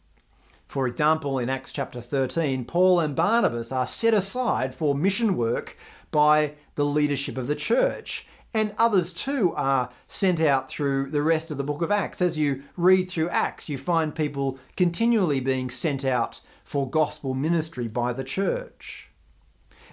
For 0.67 0.87
example, 0.87 1.41
in 1.41 1.51
Acts 1.51 1.73
chapter 1.73 2.01
13, 2.01 2.65
Paul 2.65 3.01
and 3.01 3.17
Barnabas 3.17 3.73
are 3.73 3.89
set 3.89 4.15
aside 4.15 4.73
for 4.73 4.95
mission 4.95 5.37
work 5.37 5.77
by 6.11 6.55
the 6.75 6.85
leadership 6.85 7.37
of 7.39 7.47
the 7.47 7.55
church. 7.55 8.27
And 8.53 8.75
others 8.79 9.13
too 9.13 9.53
are 9.57 9.91
sent 10.09 10.41
out 10.41 10.69
through 10.69 11.11
the 11.11 11.23
rest 11.23 11.51
of 11.51 11.57
the 11.57 11.65
book 11.65 11.83
of 11.83 11.93
Acts. 11.93 12.21
As 12.21 12.37
you 12.37 12.65
read 12.77 13.09
through 13.09 13.29
Acts, 13.29 13.69
you 13.69 13.79
find 13.79 14.15
people 14.15 14.59
continually 14.77 15.39
being 15.39 15.71
sent 15.71 16.05
out 16.05 16.41
for 16.65 16.91
gospel 16.91 17.35
ministry 17.35 17.87
by 17.87 18.13
the 18.13 18.25
church. 18.25 19.11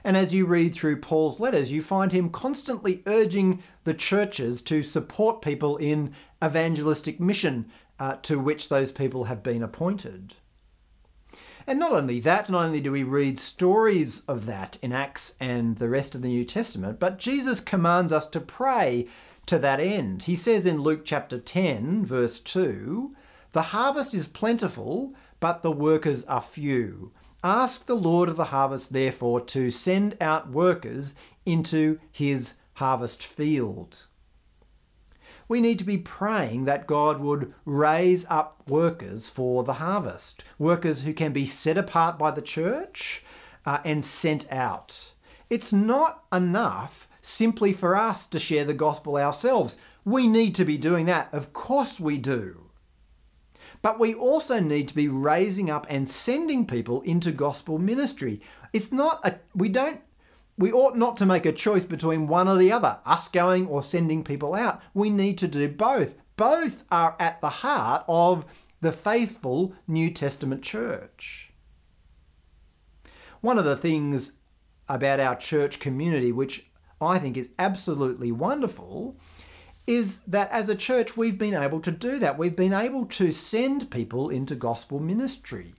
And 0.04 0.16
as 0.16 0.34
you 0.34 0.46
read 0.46 0.74
through 0.74 1.02
Paul's 1.02 1.40
letters, 1.40 1.72
you 1.72 1.82
find 1.82 2.12
him 2.12 2.30
constantly 2.30 3.04
urging 3.06 3.62
the 3.84 3.94
churches 3.94 4.62
to 4.64 4.82
support 4.82 5.42
people 5.42 5.78
in 5.78 6.14
evangelistic 6.44 7.20
mission 7.20 7.70
uh, 8.00 8.16
to 8.24 8.40
which 8.40 8.70
those 8.70 8.92
people 8.92 9.26
have 9.26 9.44
been 9.44 9.64
appointed. 9.64 10.36
And 11.70 11.80
not 11.80 11.92
only 11.92 12.22
that, 12.22 12.50
not 12.50 12.64
only 12.64 12.80
do 12.80 12.94
we 12.94 13.04
read 13.04 13.38
stories 13.38 14.22
of 14.22 14.46
that 14.46 14.78
in 14.82 14.94
Acts 14.94 15.34
and 15.38 15.78
the 15.78 15.90
rest 15.90 16.16
of 16.16 16.22
the 16.22 16.30
New 16.30 16.46
Testament, 16.46 16.98
but 16.98 17.20
Jesus 17.20 17.60
commands 17.60 18.14
us 18.14 18.26
to 18.28 18.40
pray 18.40 19.06
to 19.48 19.60
that 19.60 19.82
end. 19.82 20.24
He 20.24 20.36
says 20.36 20.66
in 20.66 20.82
Luke 20.82 21.02
chapter 21.04 21.38
10, 21.38 22.06
verse 22.06 22.40
2, 22.40 23.14
The 23.52 23.62
harvest 23.64 24.14
is 24.14 24.30
plentiful, 24.30 25.14
but 25.42 25.62
the 25.62 25.72
workers 25.72 26.24
are 26.26 26.42
few. 26.42 27.12
Ask 27.44 27.86
the 27.86 27.96
Lord 27.98 28.30
of 28.30 28.38
the 28.38 28.46
harvest, 28.46 28.94
therefore, 28.94 29.42
to 29.42 29.70
send 29.70 30.16
out 30.22 30.50
workers 30.50 31.16
into 31.46 32.00
his 32.10 32.54
harvest 32.76 33.22
field. 33.22 34.07
We 35.48 35.62
need 35.62 35.80
to 35.80 35.86
be 35.86 35.98
praying 35.98 36.66
that 36.66 36.88
God 36.88 37.20
would 37.20 37.54
raise 37.66 38.26
up 38.30 38.64
workers 38.68 39.30
for 39.30 39.64
the 39.64 39.76
harvest, 39.76 40.44
workers 40.60 41.02
who 41.02 41.14
can 41.14 41.32
be 41.32 41.46
set 41.46 41.78
apart 41.78 42.20
by 42.20 42.32
the 42.32 42.42
church 42.42 43.24
uh, 43.66 43.80
and 43.86 44.04
sent 44.04 44.52
out. 44.52 45.12
It's 45.50 45.72
not 45.72 46.26
enough 46.34 47.08
simply 47.22 47.74
for 47.74 47.96
us 47.96 48.28
to 48.28 48.40
share 48.40 48.66
the 48.66 48.74
gospel 48.74 49.18
ourselves. 49.18 49.78
We 50.04 50.28
need 50.28 50.56
to 50.56 50.66
be 50.66 50.78
doing 50.78 51.06
that. 51.06 51.34
Of 51.34 51.54
course, 51.54 52.00
we 52.00 52.18
do. 52.18 52.64
But 53.82 54.00
we 54.00 54.14
also 54.14 54.60
need 54.60 54.88
to 54.88 54.96
be 54.96 55.08
raising 55.08 55.70
up 55.70 55.86
and 55.90 56.10
sending 56.10 56.66
people 56.66 57.02
into 57.02 57.32
gospel 57.32 57.78
ministry. 57.78 58.42
It's 58.74 58.92
not 58.92 59.26
a, 59.26 59.36
we 59.54 59.70
don't, 59.70 60.02
we 60.58 60.72
ought 60.72 60.98
not 60.98 61.18
to 61.18 61.26
make 61.26 61.46
a 61.46 61.52
choice 61.52 61.86
between 61.86 62.28
one 62.28 62.48
or 62.48 62.58
the 62.58 62.72
other, 62.72 63.00
us 63.06 63.28
going 63.28 63.68
or 63.68 63.84
sending 63.84 64.24
people 64.24 64.56
out. 64.56 64.82
We 64.94 65.10
need 65.10 65.38
to 65.40 65.48
do 65.48 65.68
both. 65.68 66.16
Both 66.36 66.84
are 66.92 67.16
at 67.20 67.42
the 67.42 67.50
heart 67.50 68.04
of 68.08 68.46
the 68.82 68.92
faithful 68.92 69.74
New 69.88 70.10
Testament 70.10 70.64
church. 70.64 71.52
One 73.42 73.60
of 73.60 73.66
the 73.66 73.78
things 73.78 74.34
about 74.90 75.20
our 75.20 75.36
church 75.36 75.80
community, 75.80 76.32
which 76.32 76.66
I 77.00 77.20
think 77.20 77.38
is 77.38 77.50
absolutely 77.60 78.32
wonderful, 78.32 79.16
is 79.86 80.20
that 80.28 80.52
as 80.52 80.70
a 80.70 80.76
church 80.76 81.16
we've 81.16 81.38
been 81.38 81.54
able 81.54 81.80
to 81.82 81.92
do 81.92 82.20
that. 82.20 82.38
We've 82.38 82.56
been 82.56 82.74
able 82.74 83.06
to 83.06 83.32
send 83.32 83.92
people 83.92 84.30
into 84.30 84.56
gospel 84.56 85.00
ministry. 85.00 85.76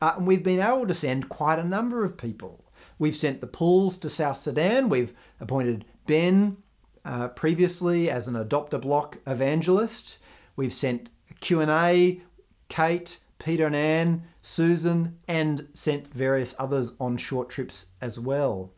Uh, 0.00 0.14
and 0.16 0.26
we've 0.26 0.42
been 0.42 0.60
able 0.60 0.86
to 0.86 0.94
send 0.94 1.28
quite 1.28 1.58
a 1.58 1.64
number 1.64 2.02
of 2.02 2.16
people. 2.16 2.64
We've 3.02 3.16
sent 3.16 3.40
the 3.40 3.48
Pools 3.48 3.98
to 3.98 4.08
South 4.08 4.36
Sudan. 4.36 4.88
We've 4.88 5.12
appointed 5.40 5.84
Ben 6.06 6.58
uh, 7.04 7.26
previously 7.26 8.08
as 8.08 8.28
an 8.28 8.36
adopt 8.36 8.72
a 8.74 8.78
block 8.78 9.18
evangelist. 9.26 10.18
We've 10.54 10.72
sent 10.72 11.10
Q&A, 11.40 12.20
Kate, 12.68 13.18
Peter 13.40 13.66
and 13.66 13.74
Anne, 13.74 14.22
Susan, 14.40 15.18
and 15.26 15.66
sent 15.74 16.14
various 16.14 16.54
others 16.60 16.92
on 17.00 17.16
short 17.16 17.50
trips 17.50 17.86
as 18.00 18.20
well. 18.20 18.70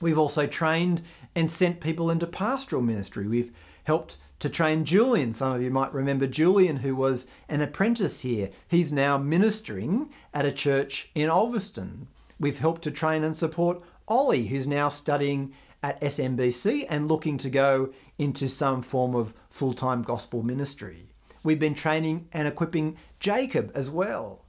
We've 0.00 0.16
also 0.16 0.46
trained 0.46 1.02
and 1.34 1.50
sent 1.50 1.80
people 1.80 2.08
into 2.08 2.28
pastoral 2.28 2.82
ministry. 2.82 3.26
We've 3.26 3.50
helped 3.82 4.18
to 4.38 4.48
train 4.48 4.84
Julian. 4.84 5.32
Some 5.32 5.54
of 5.54 5.60
you 5.60 5.72
might 5.72 5.92
remember 5.92 6.28
Julian, 6.28 6.76
who 6.76 6.94
was 6.94 7.26
an 7.48 7.62
apprentice 7.62 8.20
here. 8.20 8.50
He's 8.68 8.92
now 8.92 9.18
ministering 9.18 10.08
at 10.32 10.44
a 10.44 10.52
church 10.52 11.10
in 11.16 11.28
Ulverstone. 11.28 12.06
We've 12.40 12.58
helped 12.58 12.82
to 12.82 12.90
train 12.90 13.22
and 13.22 13.36
support 13.36 13.82
Ollie, 14.08 14.46
who's 14.46 14.66
now 14.66 14.88
studying 14.88 15.52
at 15.82 16.00
SMBC 16.00 16.86
and 16.88 17.06
looking 17.06 17.36
to 17.38 17.50
go 17.50 17.92
into 18.18 18.48
some 18.48 18.80
form 18.82 19.14
of 19.14 19.34
full 19.50 19.74
time 19.74 20.02
gospel 20.02 20.42
ministry. 20.42 21.10
We've 21.42 21.58
been 21.58 21.74
training 21.74 22.28
and 22.32 22.48
equipping 22.48 22.96
Jacob 23.18 23.70
as 23.74 23.90
well. 23.90 24.44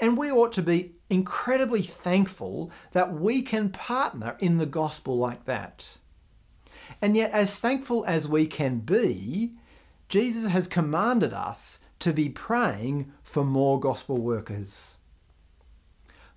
And 0.00 0.16
we 0.16 0.32
ought 0.32 0.52
to 0.54 0.62
be 0.62 0.96
incredibly 1.08 1.82
thankful 1.82 2.70
that 2.92 3.14
we 3.14 3.42
can 3.42 3.68
partner 3.68 4.36
in 4.40 4.56
the 4.56 4.66
gospel 4.66 5.16
like 5.16 5.44
that. 5.44 5.98
And 7.00 7.16
yet, 7.16 7.30
as 7.30 7.58
thankful 7.58 8.04
as 8.06 8.26
we 8.26 8.46
can 8.46 8.80
be, 8.80 9.52
Jesus 10.08 10.50
has 10.50 10.66
commanded 10.66 11.32
us 11.32 11.78
to 12.00 12.12
be 12.12 12.28
praying 12.28 13.12
for 13.22 13.44
more 13.44 13.78
gospel 13.78 14.18
workers. 14.18 14.93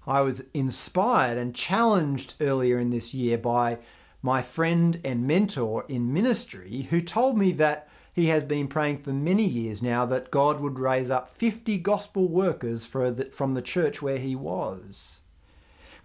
I 0.08 0.22
was 0.22 0.44
inspired 0.54 1.38
and 1.38 1.54
challenged 1.54 2.36
earlier 2.40 2.80
in 2.80 2.90
this 2.90 3.14
year 3.14 3.38
by 3.38 3.80
my 4.22 4.42
friend 4.42 5.00
and 5.04 5.28
mentor 5.28 5.86
in 5.90 6.14
ministry 6.14 6.88
who 6.90 7.02
told 7.02 7.38
me 7.38 7.52
that 7.54 7.90
he 8.14 8.28
has 8.28 8.44
been 8.44 8.68
praying 8.68 9.00
for 9.00 9.12
many 9.12 9.46
years 9.46 9.82
now 9.84 10.06
that 10.06 10.32
God 10.32 10.60
would 10.60 10.80
raise 10.80 11.10
up 11.10 11.30
50 11.30 11.78
gospel 11.80 12.28
workers 12.28 12.88
the, 12.88 13.30
from 13.32 13.54
the 13.54 13.62
church 13.62 14.02
where 14.02 14.18
he 14.18 14.36
was. 14.36 15.22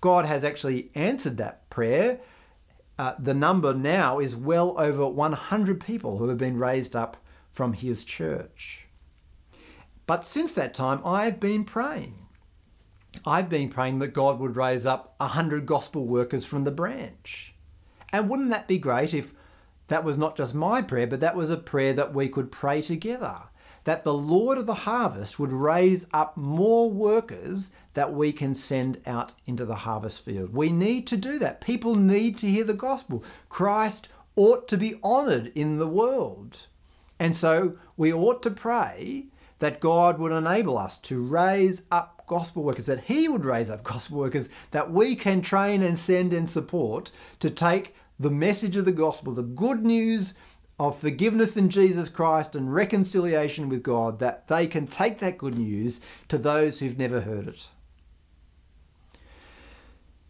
God 0.00 0.26
has 0.26 0.44
actually 0.44 0.90
answered 0.94 1.36
that 1.38 1.70
prayer 1.70 2.20
uh, 2.98 3.14
the 3.18 3.34
number 3.34 3.72
now 3.72 4.18
is 4.18 4.36
well 4.36 4.74
over 4.78 5.06
100 5.08 5.80
people 5.80 6.18
who 6.18 6.28
have 6.28 6.38
been 6.38 6.58
raised 6.58 6.94
up 6.94 7.16
from 7.50 7.72
his 7.72 8.04
church. 8.04 8.86
But 10.06 10.26
since 10.26 10.54
that 10.54 10.74
time, 10.74 11.00
I've 11.04 11.40
been 11.40 11.64
praying. 11.64 12.21
I've 13.26 13.48
been 13.48 13.68
praying 13.68 13.98
that 14.00 14.08
God 14.08 14.38
would 14.38 14.56
raise 14.56 14.86
up 14.86 15.14
100 15.18 15.66
gospel 15.66 16.06
workers 16.06 16.44
from 16.44 16.64
the 16.64 16.70
branch. 16.70 17.54
And 18.12 18.28
wouldn't 18.28 18.50
that 18.50 18.68
be 18.68 18.78
great 18.78 19.14
if 19.14 19.34
that 19.88 20.04
was 20.04 20.18
not 20.18 20.36
just 20.36 20.54
my 20.54 20.82
prayer, 20.82 21.06
but 21.06 21.20
that 21.20 21.36
was 21.36 21.50
a 21.50 21.56
prayer 21.56 21.92
that 21.92 22.14
we 22.14 22.28
could 22.28 22.50
pray 22.52 22.82
together? 22.82 23.42
that 23.84 24.04
the 24.04 24.14
Lord 24.14 24.58
of 24.58 24.66
the 24.66 24.74
harvest 24.74 25.38
would 25.38 25.52
raise 25.52 26.06
up 26.12 26.36
more 26.36 26.90
workers 26.90 27.70
that 27.94 28.12
we 28.12 28.32
can 28.32 28.54
send 28.54 29.00
out 29.06 29.34
into 29.44 29.64
the 29.64 29.74
harvest 29.74 30.24
field. 30.24 30.54
We 30.54 30.70
need 30.70 31.06
to 31.08 31.16
do 31.16 31.38
that. 31.40 31.60
People 31.60 31.96
need 31.96 32.38
to 32.38 32.48
hear 32.48 32.64
the 32.64 32.74
gospel. 32.74 33.24
Christ 33.48 34.08
ought 34.36 34.68
to 34.68 34.76
be 34.76 35.00
honoured 35.02 35.52
in 35.54 35.78
the 35.78 35.88
world. 35.88 36.66
And 37.18 37.34
so 37.34 37.76
we 37.96 38.12
ought 38.12 38.42
to 38.44 38.50
pray 38.50 39.26
that 39.58 39.80
God 39.80 40.18
would 40.18 40.32
enable 40.32 40.78
us 40.78 40.98
to 40.98 41.22
raise 41.22 41.82
up 41.90 42.11
gospel 42.26 42.62
workers, 42.62 42.86
that 42.86 43.04
He 43.04 43.28
would 43.28 43.44
raise 43.44 43.70
up 43.70 43.82
gospel 43.82 44.18
workers 44.18 44.48
that 44.70 44.90
we 44.90 45.14
can 45.14 45.42
train 45.42 45.82
and 45.82 45.98
send 45.98 46.32
and 46.32 46.48
support 46.48 47.10
to 47.40 47.50
take 47.50 47.94
the 48.18 48.30
message 48.30 48.76
of 48.76 48.84
the 48.84 48.92
gospel, 48.92 49.32
the 49.32 49.42
good 49.42 49.84
news 49.84 50.34
of 50.78 50.98
forgiveness 50.98 51.56
in 51.56 51.68
Jesus 51.68 52.08
Christ 52.08 52.56
and 52.56 52.72
reconciliation 52.72 53.68
with 53.68 53.82
God, 53.82 54.18
that 54.18 54.48
they 54.48 54.66
can 54.66 54.86
take 54.86 55.18
that 55.18 55.38
good 55.38 55.56
news 55.56 56.00
to 56.28 56.38
those 56.38 56.78
who've 56.78 56.98
never 56.98 57.20
heard 57.20 57.48
it. 57.48 57.68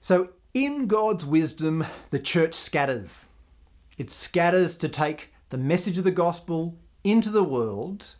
So, 0.01 0.31
in 0.53 0.87
God's 0.87 1.25
wisdom, 1.25 1.87
the 2.11 2.19
church 2.19 2.55
scatters. 2.55 3.29
It 3.97 4.11
scatters 4.11 4.77
to 4.79 4.89
take 4.89 5.33
the 5.49 5.59
message 5.59 5.97
of 5.97 6.05
the 6.05 6.11
gospel 6.11 6.77
into 7.05 7.31
the 7.31 7.45
world. 7.45 8.17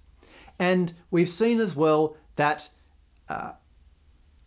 And 0.59 0.95
we've 1.11 1.29
seen 1.29 1.61
as 1.61 1.75
well 1.75 2.17
that 2.37 2.69
uh, 3.29 3.53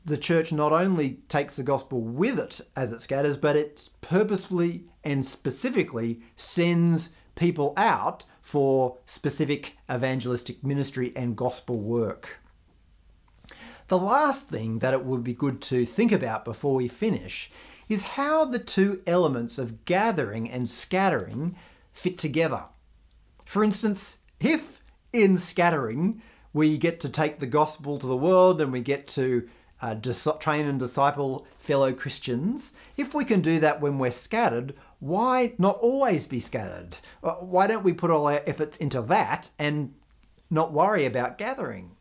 the 0.05 0.17
church 0.17 0.51
not 0.51 0.71
only 0.71 1.17
takes 1.27 1.55
the 1.55 1.63
gospel 1.63 2.01
with 2.01 2.39
it 2.39 2.61
as 2.75 2.91
it 2.91 3.01
scatters, 3.01 3.37
but 3.37 3.55
it 3.55 3.89
purposefully 4.01 4.85
and 5.03 5.25
specifically 5.25 6.21
sends 6.35 7.09
people 7.33 7.73
out 7.75 8.23
for 8.41 8.97
specific 9.05 9.77
evangelistic 9.91 10.63
ministry 10.63 11.11
and 11.15 11.35
gospel 11.35 11.79
work. 11.79 12.37
The 13.87 13.97
last 13.97 14.47
thing 14.47 14.79
that 14.79 14.93
it 14.93 15.03
would 15.03 15.23
be 15.23 15.33
good 15.33 15.61
to 15.63 15.85
think 15.85 16.11
about 16.11 16.45
before 16.45 16.75
we 16.75 16.87
finish 16.87 17.51
is 17.89 18.03
how 18.03 18.45
the 18.45 18.59
two 18.59 19.01
elements 19.05 19.57
of 19.57 19.85
gathering 19.85 20.49
and 20.49 20.69
scattering 20.69 21.55
fit 21.93 22.17
together. 22.17 22.65
For 23.45 23.63
instance, 23.63 24.17
if 24.39 24.81
in 25.13 25.37
scattering 25.37 26.21
we 26.53 26.77
get 26.77 26.99
to 27.01 27.09
take 27.09 27.39
the 27.39 27.45
gospel 27.47 27.99
to 27.99 28.07
the 28.07 28.15
world 28.15 28.61
and 28.61 28.71
we 28.71 28.81
get 28.81 29.07
to 29.07 29.47
uh, 29.85 29.93
dis- 29.93 30.27
train 30.39 30.65
and 30.65 30.79
disciple 30.79 31.45
fellow 31.59 31.93
Christians, 31.93 32.73
if 32.97 33.13
we 33.13 33.23
can 33.23 33.39
do 33.39 33.59
that 33.59 33.81
when 33.81 33.99
we're 33.99 34.09
scattered, 34.09 34.73
why 34.99 35.53
not 35.59 35.77
always 35.77 36.25
be 36.25 36.39
scattered? 36.39 36.97
Uh, 37.23 37.33
why 37.33 37.67
don't 37.67 37.83
we 37.83 37.93
put 37.93 38.09
all 38.09 38.25
our 38.25 38.41
efforts 38.47 38.79
into 38.79 38.99
that 39.03 39.51
and 39.59 39.93
not 40.49 40.73
worry 40.73 41.05
about 41.05 41.37
gathering? 41.37 41.91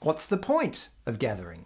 What's 0.00 0.26
the 0.26 0.36
point 0.36 0.90
of 1.06 1.18
gathering? 1.18 1.64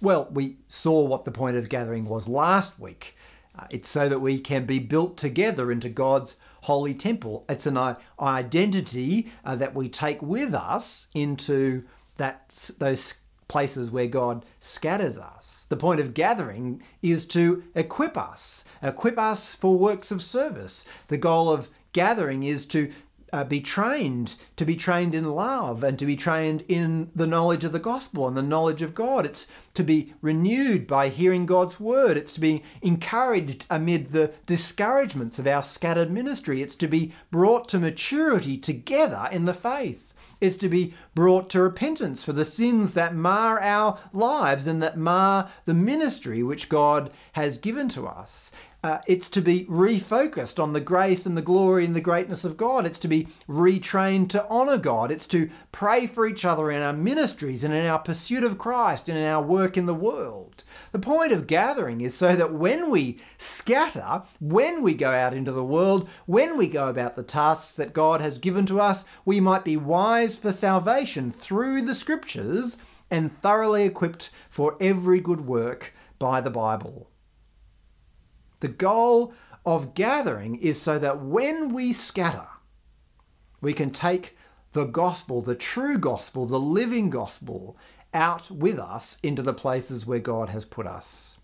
Well, 0.00 0.28
we 0.30 0.58
saw 0.68 1.02
what 1.02 1.24
the 1.24 1.32
point 1.32 1.56
of 1.56 1.68
gathering 1.68 2.04
was 2.04 2.28
last 2.28 2.78
week. 2.78 3.16
Uh, 3.58 3.66
it's 3.70 3.88
so 3.88 4.08
that 4.08 4.20
we 4.20 4.38
can 4.38 4.66
be 4.66 4.78
built 4.78 5.16
together 5.16 5.72
into 5.72 5.88
God's 5.88 6.36
holy 6.62 6.94
temple. 6.94 7.44
It's 7.48 7.66
an 7.66 7.96
identity 8.20 9.32
uh, 9.44 9.56
that 9.56 9.74
we 9.74 9.88
take 9.88 10.22
with 10.22 10.54
us 10.54 11.08
into 11.12 11.82
that 12.18 12.70
those 12.78 13.14
places 13.48 13.90
where 13.90 14.06
God 14.06 14.44
scatters 14.60 15.18
us. 15.18 15.66
The 15.68 15.76
point 15.76 16.00
of 16.00 16.14
gathering 16.14 16.82
is 17.02 17.24
to 17.26 17.64
equip 17.74 18.16
us, 18.16 18.64
equip 18.82 19.18
us 19.18 19.54
for 19.54 19.78
works 19.78 20.10
of 20.10 20.22
service. 20.22 20.84
The 21.08 21.18
goal 21.18 21.50
of 21.50 21.68
gathering 21.92 22.42
is 22.42 22.66
to 22.66 22.90
uh, 23.34 23.42
be 23.42 23.60
trained, 23.60 24.36
to 24.54 24.64
be 24.64 24.76
trained 24.76 25.12
in 25.12 25.24
love 25.24 25.82
and 25.82 25.98
to 25.98 26.06
be 26.06 26.14
trained 26.14 26.64
in 26.68 27.10
the 27.16 27.26
knowledge 27.26 27.64
of 27.64 27.72
the 27.72 27.80
gospel 27.80 28.28
and 28.28 28.36
the 28.36 28.42
knowledge 28.42 28.80
of 28.80 28.94
God. 28.94 29.26
It's 29.26 29.48
to 29.74 29.82
be 29.82 30.14
renewed 30.22 30.86
by 30.86 31.08
hearing 31.08 31.44
God's 31.44 31.80
word. 31.80 32.16
It's 32.16 32.34
to 32.34 32.40
be 32.40 32.62
encouraged 32.80 33.66
amid 33.68 34.10
the 34.10 34.32
discouragements 34.46 35.40
of 35.40 35.48
our 35.48 35.64
scattered 35.64 36.12
ministry. 36.12 36.62
It's 36.62 36.76
to 36.76 36.86
be 36.86 37.12
brought 37.32 37.68
to 37.70 37.80
maturity 37.80 38.56
together 38.56 39.28
in 39.32 39.46
the 39.46 39.52
faith. 39.52 40.13
It's 40.44 40.56
to 40.56 40.68
be 40.68 40.92
brought 41.14 41.48
to 41.50 41.62
repentance 41.62 42.22
for 42.22 42.34
the 42.34 42.44
sins 42.44 42.92
that 42.92 43.14
mar 43.14 43.58
our 43.60 43.98
lives 44.12 44.66
and 44.66 44.82
that 44.82 44.98
mar 44.98 45.48
the 45.64 45.72
ministry 45.72 46.42
which 46.42 46.68
God 46.68 47.10
has 47.32 47.56
given 47.56 47.88
to 47.90 48.06
us. 48.06 48.52
Uh, 48.84 49.00
it's 49.06 49.30
to 49.30 49.40
be 49.40 49.64
refocused 49.64 50.62
on 50.62 50.74
the 50.74 50.80
grace 50.80 51.24
and 51.24 51.38
the 51.38 51.42
glory 51.42 51.86
and 51.86 51.96
the 51.96 52.02
greatness 52.02 52.44
of 52.44 52.58
God. 52.58 52.84
It's 52.84 52.98
to 52.98 53.08
be 53.08 53.28
retrained 53.48 54.28
to 54.28 54.46
honour 54.50 54.76
God. 54.76 55.10
It's 55.10 55.26
to 55.28 55.48
pray 55.72 56.06
for 56.06 56.26
each 56.26 56.44
other 56.44 56.70
in 56.70 56.82
our 56.82 56.92
ministries 56.92 57.64
and 57.64 57.72
in 57.72 57.86
our 57.86 57.98
pursuit 57.98 58.44
of 58.44 58.58
Christ 58.58 59.08
and 59.08 59.16
in 59.16 59.24
our 59.24 59.42
work 59.42 59.78
in 59.78 59.86
the 59.86 59.94
world. 59.94 60.64
The 60.92 60.98
point 60.98 61.32
of 61.32 61.46
gathering 61.46 62.02
is 62.02 62.14
so 62.14 62.36
that 62.36 62.52
when 62.52 62.90
we 62.90 63.18
scatter, 63.38 64.24
when 64.38 64.82
we 64.82 64.92
go 64.92 65.12
out 65.12 65.32
into 65.32 65.50
the 65.52 65.64
world, 65.64 66.06
when 66.26 66.58
we 66.58 66.66
go 66.68 66.88
about 66.88 67.16
the 67.16 67.22
tasks 67.22 67.76
that 67.76 67.94
God 67.94 68.20
has 68.20 68.36
given 68.36 68.66
to 68.66 68.82
us, 68.82 69.02
we 69.24 69.40
might 69.40 69.64
be 69.64 69.78
wise 69.78 70.36
for 70.36 70.52
salvation 70.52 71.30
through 71.30 71.80
the 71.80 71.94
scriptures 71.94 72.76
and 73.10 73.32
thoroughly 73.32 73.84
equipped 73.84 74.28
for 74.50 74.76
every 74.78 75.20
good 75.20 75.46
work 75.46 75.94
by 76.18 76.42
the 76.42 76.50
Bible. 76.50 77.08
The 78.64 78.68
goal 78.68 79.34
of 79.66 79.92
gathering 79.92 80.54
is 80.54 80.80
so 80.80 80.98
that 80.98 81.20
when 81.20 81.74
we 81.74 81.92
scatter, 81.92 82.46
we 83.60 83.74
can 83.74 83.90
take 83.90 84.38
the 84.72 84.86
gospel, 84.86 85.42
the 85.42 85.54
true 85.54 85.98
gospel, 85.98 86.46
the 86.46 86.58
living 86.58 87.10
gospel, 87.10 87.76
out 88.14 88.50
with 88.50 88.78
us 88.78 89.18
into 89.22 89.42
the 89.42 89.52
places 89.52 90.06
where 90.06 90.18
God 90.18 90.48
has 90.48 90.64
put 90.64 90.86
us. 90.86 91.36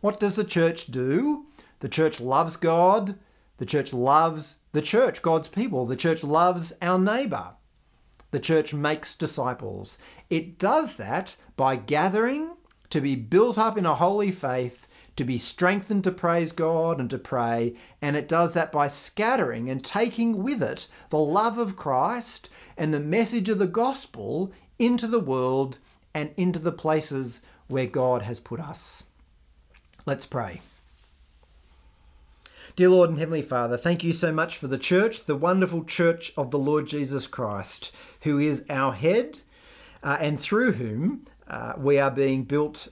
What 0.00 0.20
does 0.20 0.36
the 0.36 0.44
church 0.44 0.86
do? 0.86 1.46
The 1.80 1.88
church 1.88 2.20
loves 2.20 2.54
God. 2.54 3.18
The 3.58 3.66
church 3.66 3.92
loves 3.92 4.58
the 4.70 4.82
church, 4.82 5.22
God's 5.22 5.48
people. 5.48 5.84
The 5.84 5.96
church 5.96 6.22
loves 6.22 6.72
our 6.80 7.00
neighbour. 7.00 7.56
The 8.30 8.38
church 8.38 8.72
makes 8.72 9.16
disciples. 9.16 9.98
It 10.30 10.60
does 10.60 10.96
that 10.96 11.34
by 11.56 11.74
gathering 11.74 12.52
to 12.90 13.00
be 13.00 13.16
built 13.16 13.58
up 13.58 13.76
in 13.76 13.84
a 13.84 13.96
holy 13.96 14.30
faith 14.30 14.86
to 15.20 15.24
be 15.26 15.36
strengthened 15.36 16.02
to 16.02 16.10
praise 16.10 16.50
God 16.50 16.98
and 16.98 17.10
to 17.10 17.18
pray, 17.18 17.74
and 18.00 18.16
it 18.16 18.26
does 18.26 18.54
that 18.54 18.72
by 18.72 18.88
scattering 18.88 19.68
and 19.68 19.84
taking 19.84 20.42
with 20.42 20.62
it 20.62 20.88
the 21.10 21.18
love 21.18 21.58
of 21.58 21.76
Christ 21.76 22.48
and 22.78 22.94
the 22.94 23.00
message 23.00 23.50
of 23.50 23.58
the 23.58 23.66
gospel 23.66 24.50
into 24.78 25.06
the 25.06 25.20
world 25.20 25.78
and 26.14 26.30
into 26.38 26.58
the 26.58 26.72
places 26.72 27.42
where 27.68 27.84
God 27.84 28.22
has 28.22 28.40
put 28.40 28.60
us. 28.60 29.02
Let's 30.06 30.24
pray. 30.24 30.62
Dear 32.74 32.88
Lord 32.88 33.10
and 33.10 33.18
Heavenly 33.18 33.42
Father, 33.42 33.76
thank 33.76 34.02
you 34.02 34.14
so 34.14 34.32
much 34.32 34.56
for 34.56 34.68
the 34.68 34.78
church, 34.78 35.26
the 35.26 35.36
wonderful 35.36 35.84
church 35.84 36.32
of 36.38 36.50
the 36.50 36.58
Lord 36.58 36.88
Jesus 36.88 37.26
Christ, 37.26 37.92
who 38.22 38.38
is 38.38 38.64
our 38.70 38.94
head, 38.94 39.40
uh, 40.02 40.16
and 40.18 40.40
through 40.40 40.72
whom 40.72 41.26
uh, 41.46 41.74
we 41.76 41.98
are 41.98 42.10
being 42.10 42.44
built 42.44 42.88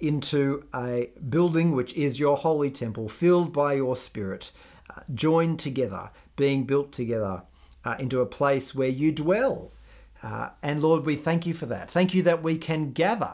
into 0.00 0.64
a 0.74 1.10
building 1.28 1.72
which 1.72 1.92
is 1.94 2.20
your 2.20 2.36
holy 2.36 2.70
temple, 2.70 3.08
filled 3.08 3.52
by 3.52 3.74
your 3.74 3.96
Spirit, 3.96 4.52
uh, 4.90 5.00
joined 5.14 5.58
together, 5.58 6.10
being 6.36 6.64
built 6.64 6.92
together 6.92 7.42
uh, 7.84 7.96
into 7.98 8.20
a 8.20 8.26
place 8.26 8.74
where 8.74 8.88
you 8.88 9.12
dwell. 9.12 9.72
Uh, 10.22 10.50
and 10.62 10.82
Lord, 10.82 11.06
we 11.06 11.16
thank 11.16 11.46
you 11.46 11.54
for 11.54 11.66
that. 11.66 11.90
Thank 11.90 12.14
you 12.14 12.22
that 12.24 12.42
we 12.42 12.58
can 12.58 12.92
gather 12.92 13.32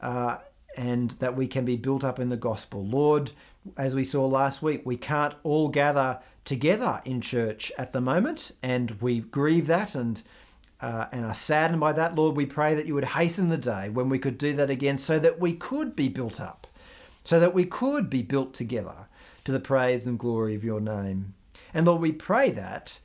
uh, 0.00 0.38
and 0.76 1.10
that 1.12 1.36
we 1.36 1.46
can 1.46 1.64
be 1.64 1.76
built 1.76 2.02
up 2.02 2.18
in 2.18 2.30
the 2.30 2.36
gospel. 2.36 2.84
Lord, 2.86 3.32
as 3.76 3.94
we 3.94 4.04
saw 4.04 4.26
last 4.26 4.62
week, 4.62 4.82
we 4.84 4.96
can't 4.96 5.34
all 5.42 5.68
gather 5.68 6.20
together 6.44 7.00
in 7.04 7.20
church 7.20 7.72
at 7.78 7.92
the 7.92 8.00
moment, 8.00 8.52
and 8.62 8.90
we 9.00 9.20
grieve 9.20 9.66
that 9.66 9.94
and 9.94 10.22
uh, 10.84 11.08
and 11.12 11.24
are 11.24 11.32
saddened 11.32 11.80
by 11.80 11.94
that, 11.94 12.14
Lord, 12.14 12.36
we 12.36 12.44
pray 12.44 12.74
that 12.74 12.84
you 12.84 12.92
would 12.94 13.06
hasten 13.06 13.48
the 13.48 13.56
day 13.56 13.88
when 13.88 14.10
we 14.10 14.18
could 14.18 14.36
do 14.36 14.52
that 14.52 14.68
again 14.68 14.98
so 14.98 15.18
that 15.18 15.40
we 15.40 15.54
could 15.54 15.96
be 15.96 16.10
built 16.10 16.42
up, 16.42 16.66
so 17.24 17.40
that 17.40 17.54
we 17.54 17.64
could 17.64 18.10
be 18.10 18.20
built 18.20 18.52
together 18.52 19.06
to 19.44 19.52
the 19.52 19.60
praise 19.60 20.06
and 20.06 20.18
glory 20.18 20.54
of 20.54 20.62
your 20.62 20.82
name. 20.82 21.32
And 21.72 21.86
Lord, 21.86 22.02
we 22.02 22.12
pray 22.12 22.50
that 22.50 22.98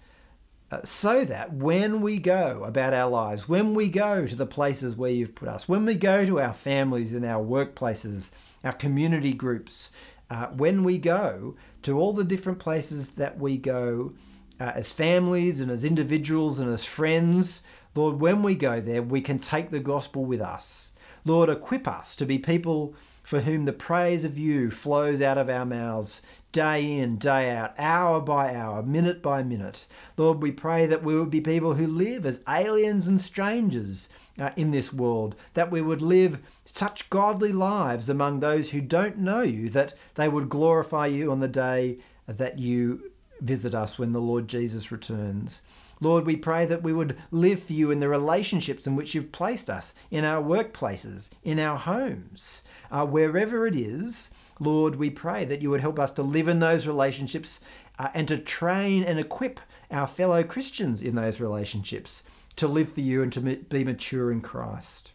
uh, 0.69 0.83
so 0.83 1.23
that 1.23 1.53
when 1.53 2.01
we 2.01 2.19
go 2.19 2.65
about 2.65 2.93
our 2.93 3.09
lives, 3.09 3.47
when 3.47 3.73
we 3.73 3.87
go 3.87 4.27
to 4.27 4.35
the 4.35 4.45
places 4.45 4.97
where 4.97 5.11
you've 5.11 5.33
put 5.33 5.47
us, 5.47 5.69
when 5.69 5.85
we 5.85 5.95
go 5.95 6.25
to 6.25 6.41
our 6.41 6.53
families 6.53 7.13
and 7.13 7.23
our 7.23 7.41
workplaces, 7.41 8.31
our 8.65 8.73
community 8.73 9.33
groups, 9.33 9.89
uh, 10.29 10.47
when 10.47 10.83
we 10.83 10.97
go 10.97 11.55
to 11.83 11.97
all 11.97 12.11
the 12.11 12.25
different 12.25 12.59
places 12.59 13.11
that 13.11 13.39
we 13.39 13.55
go 13.55 14.11
uh, 14.59 14.71
as 14.75 14.91
families 14.91 15.59
and 15.59 15.71
as 15.71 15.83
individuals 15.83 16.59
and 16.59 16.71
as 16.71 16.85
friends. 16.85 17.61
Lord, 17.95 18.19
when 18.19 18.43
we 18.43 18.55
go 18.55 18.79
there, 18.81 19.01
we 19.01 19.21
can 19.21 19.39
take 19.39 19.69
the 19.69 19.79
gospel 19.79 20.25
with 20.25 20.41
us. 20.41 20.93
Lord, 21.25 21.49
equip 21.49 21.87
us 21.87 22.15
to 22.17 22.25
be 22.25 22.37
people 22.37 22.93
for 23.23 23.41
whom 23.41 23.65
the 23.65 23.73
praise 23.73 24.23
of 24.23 24.39
you 24.39 24.71
flows 24.71 25.21
out 25.21 25.37
of 25.37 25.49
our 25.49 25.65
mouths 25.65 26.21
day 26.51 26.97
in, 26.97 27.17
day 27.17 27.51
out, 27.51 27.73
hour 27.77 28.19
by 28.19 28.55
hour, 28.55 28.81
minute 28.81 29.21
by 29.21 29.43
minute. 29.43 29.85
Lord, 30.17 30.41
we 30.41 30.51
pray 30.51 30.87
that 30.87 31.03
we 31.03 31.15
would 31.15 31.29
be 31.29 31.41
people 31.41 31.75
who 31.75 31.85
live 31.85 32.25
as 32.25 32.41
aliens 32.49 33.07
and 33.07 33.21
strangers 33.21 34.09
uh, 34.39 34.49
in 34.55 34.71
this 34.71 34.91
world, 34.91 35.35
that 35.53 35.69
we 35.69 35.81
would 35.81 36.01
live 36.01 36.39
such 36.65 37.09
godly 37.09 37.51
lives 37.51 38.09
among 38.09 38.39
those 38.39 38.71
who 38.71 38.81
don't 38.81 39.17
know 39.19 39.41
you, 39.41 39.69
that 39.69 39.93
they 40.15 40.27
would 40.27 40.49
glorify 40.49 41.05
you 41.05 41.31
on 41.31 41.39
the 41.39 41.47
day 41.47 41.99
that 42.25 42.57
you 42.57 43.08
visit 43.41 43.73
us 43.73 43.97
when 43.97 44.13
the 44.13 44.21
Lord 44.21 44.47
Jesus 44.47 44.91
returns. 44.91 45.61
Lord, 46.01 46.25
we 46.25 46.35
pray 46.35 46.65
that 46.65 46.83
we 46.83 46.93
would 46.93 47.17
live 47.29 47.61
for 47.61 47.73
you 47.73 47.91
in 47.91 47.99
the 47.99 48.07
relationships 48.07 48.87
in 48.87 48.95
which 48.95 49.13
you've 49.13 49.31
placed 49.31 49.69
us, 49.69 49.93
in 50.09 50.23
our 50.23 50.41
workplaces, 50.41 51.29
in 51.43 51.59
our 51.59 51.77
homes, 51.77 52.63
uh, 52.89 53.05
wherever 53.05 53.67
it 53.67 53.75
is. 53.75 54.29
Lord, 54.59 54.95
we 54.95 55.09
pray 55.09 55.45
that 55.45 55.61
you 55.61 55.69
would 55.69 55.81
help 55.81 55.99
us 55.99 56.11
to 56.11 56.23
live 56.23 56.47
in 56.47 56.59
those 56.59 56.87
relationships 56.87 57.59
uh, 57.97 58.09
and 58.13 58.27
to 58.29 58.37
train 58.37 59.03
and 59.03 59.19
equip 59.19 59.59
our 59.91 60.07
fellow 60.07 60.43
Christians 60.43 61.01
in 61.01 61.15
those 61.15 61.41
relationships 61.41 62.23
to 62.55 62.67
live 62.67 62.91
for 62.91 63.01
you 63.01 63.21
and 63.21 63.31
to 63.33 63.41
be 63.41 63.83
mature 63.83 64.31
in 64.31 64.41
Christ. 64.41 65.11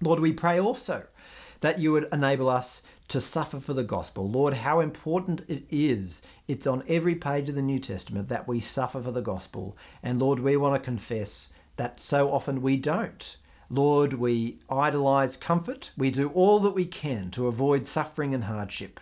Lord, 0.00 0.18
we 0.18 0.32
pray 0.32 0.58
also 0.58 1.06
that 1.60 1.78
you 1.78 1.92
would 1.92 2.08
enable 2.12 2.48
us 2.48 2.82
to 3.08 3.20
suffer 3.20 3.60
for 3.60 3.74
the 3.74 3.84
gospel. 3.84 4.28
Lord, 4.28 4.54
how 4.54 4.80
important 4.80 5.42
it 5.48 5.64
is. 5.70 6.22
It's 6.52 6.66
on 6.66 6.84
every 6.86 7.14
page 7.14 7.48
of 7.48 7.54
the 7.54 7.62
New 7.62 7.78
Testament 7.78 8.28
that 8.28 8.46
we 8.46 8.60
suffer 8.60 9.00
for 9.00 9.10
the 9.10 9.22
gospel. 9.22 9.74
And 10.02 10.20
Lord, 10.20 10.38
we 10.38 10.58
want 10.58 10.74
to 10.74 10.84
confess 10.84 11.48
that 11.76 11.98
so 11.98 12.30
often 12.30 12.60
we 12.60 12.76
don't. 12.76 13.38
Lord, 13.70 14.12
we 14.12 14.58
idolize 14.68 15.38
comfort. 15.38 15.92
We 15.96 16.10
do 16.10 16.28
all 16.28 16.60
that 16.60 16.74
we 16.74 16.84
can 16.84 17.30
to 17.30 17.46
avoid 17.46 17.86
suffering 17.86 18.34
and 18.34 18.44
hardship. 18.44 19.00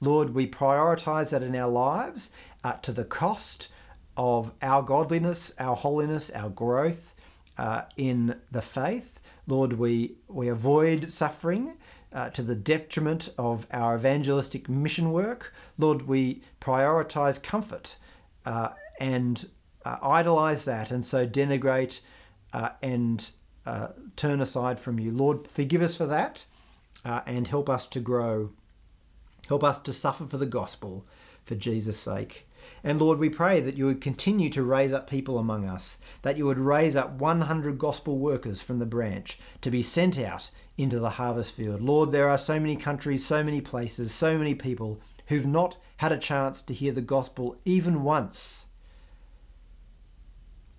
Lord, 0.00 0.34
we 0.34 0.46
prioritize 0.46 1.28
that 1.28 1.42
in 1.42 1.54
our 1.54 1.68
lives 1.70 2.30
uh, 2.64 2.72
to 2.80 2.92
the 2.92 3.04
cost 3.04 3.68
of 4.16 4.52
our 4.62 4.80
godliness, 4.80 5.52
our 5.58 5.76
holiness, 5.76 6.30
our 6.34 6.48
growth 6.48 7.12
uh, 7.58 7.82
in 7.98 8.34
the 8.50 8.62
faith. 8.62 9.20
Lord, 9.46 9.74
we, 9.74 10.14
we 10.26 10.48
avoid 10.48 11.10
suffering 11.10 11.74
uh, 12.12 12.30
to 12.30 12.42
the 12.42 12.54
detriment 12.54 13.28
of 13.38 13.66
our 13.70 13.96
evangelistic 13.96 14.68
mission 14.68 15.12
work. 15.12 15.52
Lord, 15.76 16.02
we 16.02 16.42
prioritize 16.60 17.42
comfort 17.42 17.96
uh, 18.46 18.70
and 19.00 19.48
uh, 19.84 19.98
idolize 20.02 20.64
that 20.64 20.90
and 20.90 21.04
so 21.04 21.26
denigrate 21.26 22.00
uh, 22.52 22.70
and 22.82 23.30
uh, 23.66 23.88
turn 24.16 24.40
aside 24.40 24.80
from 24.80 24.98
you. 24.98 25.12
Lord, 25.12 25.46
forgive 25.48 25.82
us 25.82 25.96
for 25.96 26.06
that 26.06 26.44
and 27.04 27.48
help 27.48 27.70
us 27.70 27.86
to 27.86 28.00
grow. 28.00 28.50
Help 29.48 29.64
us 29.64 29.78
to 29.80 29.92
suffer 29.92 30.26
for 30.26 30.36
the 30.36 30.46
gospel 30.46 31.06
for 31.44 31.54
Jesus' 31.54 31.98
sake. 31.98 32.47
And 32.84 33.00
Lord, 33.00 33.18
we 33.18 33.28
pray 33.28 33.60
that 33.60 33.76
you 33.76 33.86
would 33.86 34.00
continue 34.00 34.48
to 34.50 34.62
raise 34.62 34.92
up 34.92 35.08
people 35.08 35.38
among 35.38 35.66
us, 35.66 35.98
that 36.22 36.36
you 36.36 36.46
would 36.46 36.58
raise 36.58 36.96
up 36.96 37.12
100 37.12 37.78
gospel 37.78 38.18
workers 38.18 38.62
from 38.62 38.78
the 38.78 38.86
branch 38.86 39.38
to 39.60 39.70
be 39.70 39.82
sent 39.82 40.18
out 40.18 40.50
into 40.76 40.98
the 40.98 41.10
harvest 41.10 41.54
field. 41.54 41.80
Lord, 41.80 42.12
there 42.12 42.28
are 42.28 42.38
so 42.38 42.60
many 42.60 42.76
countries, 42.76 43.26
so 43.26 43.42
many 43.42 43.60
places, 43.60 44.12
so 44.12 44.38
many 44.38 44.54
people 44.54 45.00
who've 45.26 45.46
not 45.46 45.76
had 45.98 46.12
a 46.12 46.18
chance 46.18 46.62
to 46.62 46.74
hear 46.74 46.92
the 46.92 47.00
gospel 47.00 47.56
even 47.64 48.02
once. 48.02 48.66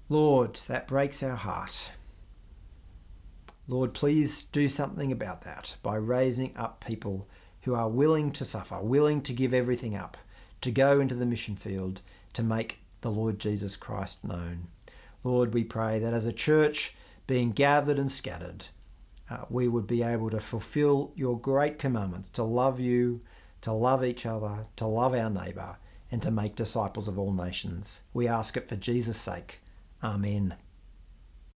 Lord, 0.07 0.55
that 0.67 0.87
breaks 0.87 1.21
our 1.21 1.35
heart. 1.35 1.91
Lord, 3.67 3.93
please 3.93 4.43
do 4.45 4.67
something 4.67 5.11
about 5.11 5.43
that 5.43 5.75
by 5.83 5.95
raising 5.95 6.57
up 6.57 6.83
people 6.83 7.27
who 7.61 7.75
are 7.75 7.87
willing 7.87 8.31
to 8.31 8.43
suffer, 8.43 8.79
willing 8.81 9.21
to 9.21 9.33
give 9.33 9.53
everything 9.53 9.95
up, 9.95 10.17
to 10.61 10.71
go 10.71 10.99
into 10.99 11.15
the 11.15 11.25
mission 11.25 11.55
field 11.55 12.01
to 12.33 12.43
make 12.43 12.79
the 13.01 13.11
Lord 13.11 13.39
Jesus 13.39 13.75
Christ 13.75 14.23
known. 14.23 14.67
Lord, 15.23 15.53
we 15.53 15.63
pray 15.63 15.99
that 15.99 16.13
as 16.13 16.25
a 16.25 16.33
church 16.33 16.93
being 17.27 17.51
gathered 17.51 17.99
and 17.99 18.11
scattered, 18.11 18.65
uh, 19.29 19.45
we 19.49 19.67
would 19.67 19.87
be 19.87 20.01
able 20.01 20.29
to 20.29 20.39
fulfill 20.39 21.11
your 21.15 21.39
great 21.39 21.77
commandments 21.77 22.29
to 22.31 22.43
love 22.43 22.79
you, 22.79 23.21
to 23.61 23.71
love 23.71 24.03
each 24.03 24.25
other, 24.25 24.65
to 24.77 24.87
love 24.87 25.13
our 25.13 25.29
neighbour, 25.29 25.77
and 26.11 26.21
to 26.23 26.31
make 26.31 26.55
disciples 26.55 27.07
of 27.07 27.19
all 27.19 27.33
nations. 27.33 28.01
We 28.13 28.27
ask 28.27 28.57
it 28.57 28.67
for 28.67 28.75
Jesus' 28.75 29.17
sake. 29.17 29.61
Amen. 30.03 30.55